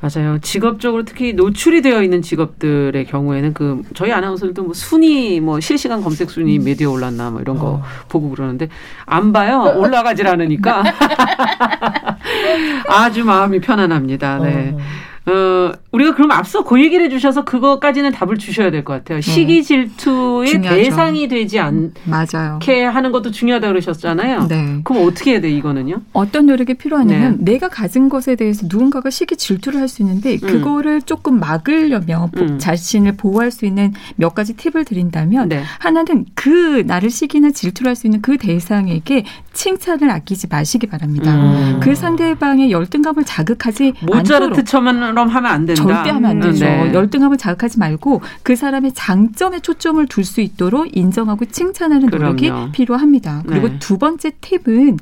[0.00, 0.38] 맞아요.
[0.40, 6.30] 직업적으로 특히 노출이 되어 있는 직업들의 경우에는 그 저희 아나운서들도 뭐 순위 뭐 실시간 검색
[6.30, 7.82] 순위 메디어 올랐나 뭐 이런 거 어.
[8.08, 8.68] 보고 그러는데
[9.06, 9.74] 안 봐요.
[9.76, 10.84] 올라가질 않으니까
[12.88, 14.38] 아주 마음이 편안합니다.
[14.38, 14.74] 네.
[14.74, 14.78] 어.
[15.28, 19.20] 어, 우리가 그럼 앞서 그 얘기를 해주셔서 그거까지는 답을 주셔야 될 것 같아요.
[19.20, 19.22] 네.
[19.22, 22.58] 시기 질투의 중 대상이 되지 않게 맞아요.
[22.92, 24.46] 하는 것도 중요하다 고 그러셨잖아요.
[24.48, 24.80] 네.
[24.84, 26.02] 그럼 어떻게 해야 돼 이거는요?
[26.12, 27.52] 어떤 노력이 필요하냐면 네.
[27.52, 30.38] 내가 가진 것에 대해서 누군가가 시기 질투를 할 수 있는데 음.
[30.38, 32.58] 그거를 조금 막으려면 음.
[32.58, 35.62] 자신을 보호할 수 있는 몇 가지 팁을 드린다면 네.
[35.78, 39.24] 하나는 그 나를 시기나 질투를 할 수 있는 그 대상에게
[39.54, 41.34] 칭찬을 아끼지 마시기 바랍니다.
[41.34, 41.80] 음.
[41.80, 45.82] 그 상대방의 열등감을 자극하지 모차르트처럼 것처럼 하면 안 된다.
[45.82, 46.64] 절대 하면 안 되죠.
[46.66, 46.92] 네.
[46.92, 52.72] 열등감을 자극하지 말고 그 사람의 장점에 초점을 둘 수 있도록 인정하고 칭찬하는 노력이 그럼요.
[52.72, 53.44] 필요합니다.
[53.46, 53.78] 그리고 네.
[53.78, 54.98] 두 번째 팁은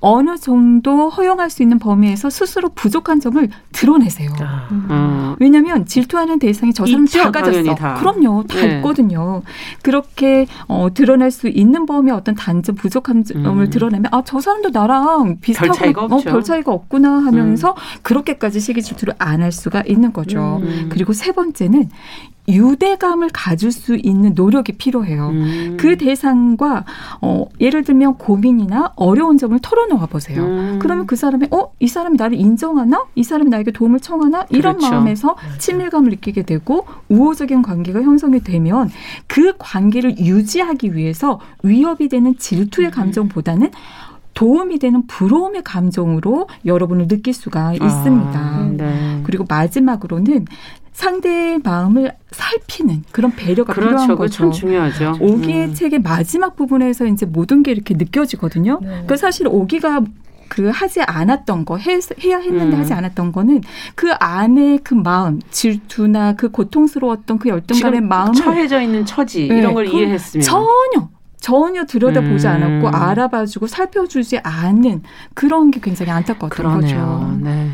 [0.00, 4.30] 어느 정도 허용할 수 있는 범위에서 스스로 부족한 점을 드러내세요.
[4.40, 4.68] 아.
[4.70, 5.36] 음.
[5.40, 7.74] 왜냐하면 질투하는 대상이 저 사람 다 가졌어.
[7.74, 7.94] 다.
[7.94, 8.76] 그럼요, 다 네.
[8.76, 9.42] 있거든요.
[9.82, 13.70] 그렇게 어, 드러낼 수 있는 범위의 어떤 단점, 부족한 점을 음.
[13.70, 17.74] 드러내면 아 저 사람도 나랑 비슷하고 별 차이가, 어, 별 차이가 없구나 하면서 음.
[18.02, 20.60] 그렇게까지 시기 질투를 안할 수가 있는 거죠.
[20.62, 20.86] 음.
[20.88, 21.88] 그리고 세 번째는
[22.48, 25.28] 유대감을 가질 수 있는 노력이 필요해요.
[25.30, 25.76] 음.
[25.78, 26.84] 그 대상과
[27.20, 30.44] 어 예를 들면 고민이나 어려운 점을 털어놓아 보세요.
[30.44, 30.78] 음.
[30.80, 33.04] 그러면 그 사람이 어이 사람이 나를 인정하나?
[33.14, 34.46] 이 사람이 나에게 도움을 청하나?
[34.50, 34.94] 이런 그렇죠.
[34.94, 38.90] 마음에서 친밀감을 느끼게 되고 우호적인 관계가 형성이 되면
[39.26, 42.90] 그 관계를 유지하기 위해서 위협이 되는 질투의 음.
[42.92, 43.70] 감정보다는
[44.36, 48.38] 도움이 되는 부러움의 감정으로 여러분을 느낄 수가 아, 있습니다.
[48.38, 49.22] 아, 네.
[49.24, 50.44] 그리고 마지막으로는
[50.92, 53.88] 상대의 마음을 살피는 그런 배려가 그렇죠.
[53.88, 54.32] 필요한 거죠.
[54.32, 55.16] 참 중요하죠.
[55.20, 55.74] 오기의 음.
[55.74, 58.80] 책의 마지막 부분에서 이제 모든 게 이렇게 느껴지거든요.
[58.82, 59.04] 네.
[59.06, 60.02] 그 사실 오기가
[60.48, 62.80] 그 하지 않았던 거 해, 해야 했는데 음.
[62.80, 63.62] 하지 않았던 거는
[63.94, 69.74] 그 안에 그 마음 질투나 그 고통스러웠던 그 열등감의 마음을 처해져 있는 처지 네, 이런
[69.74, 71.08] 걸 이해했으면 전혀
[71.40, 72.52] 전혀 들여다보지 음.
[72.52, 75.02] 않았고 알아봐주고 살펴주지 않는
[75.34, 77.06] 그런 게 굉장히 안타까웠던 그러네요.
[77.06, 77.38] 거죠.
[77.40, 77.70] 네.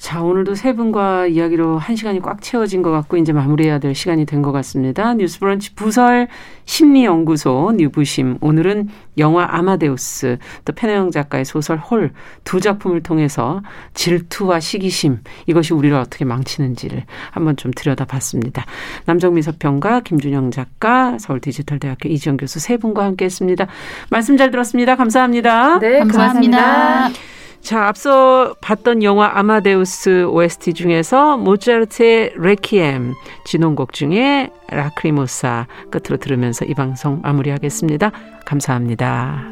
[0.00, 4.24] 자, 오늘도 세 분과 이야기로 한 시간이 꽉 채워진 것 같고 이제 마무리해야 될 시간이
[4.24, 5.12] 된 것 같습니다.
[5.12, 6.26] 뉴스브런치 부설
[6.64, 8.88] 심리연구소 뉴부심 오늘은
[9.18, 12.12] 영화 아마데우스 또 페네영 작가의 소설 홀
[12.44, 13.60] 두 작품을 통해서
[13.92, 18.64] 질투와 시기심 이것이 우리를 어떻게 망치는지를 한번 좀 들여다봤습니다.
[19.04, 23.66] 남정미 서평가 김준영 작가 서울 디지털대학교 이지영 교수 세 분과 함께했습니다.
[24.10, 24.96] 말씀 잘 들었습니다.
[24.96, 25.78] 감사합니다.
[25.80, 26.58] 네, 감사합니다.
[26.58, 27.39] 감사합니다.
[27.60, 36.74] 자, 앞서 봤던 영화 아마데우스 OST 중에서 모차르트의 레퀴엠, 진홍곡 중에 라크리모사 끝으로 들으면서 이
[36.74, 38.10] 방송 마무리하겠습니다.
[38.44, 39.44] 감사합니다.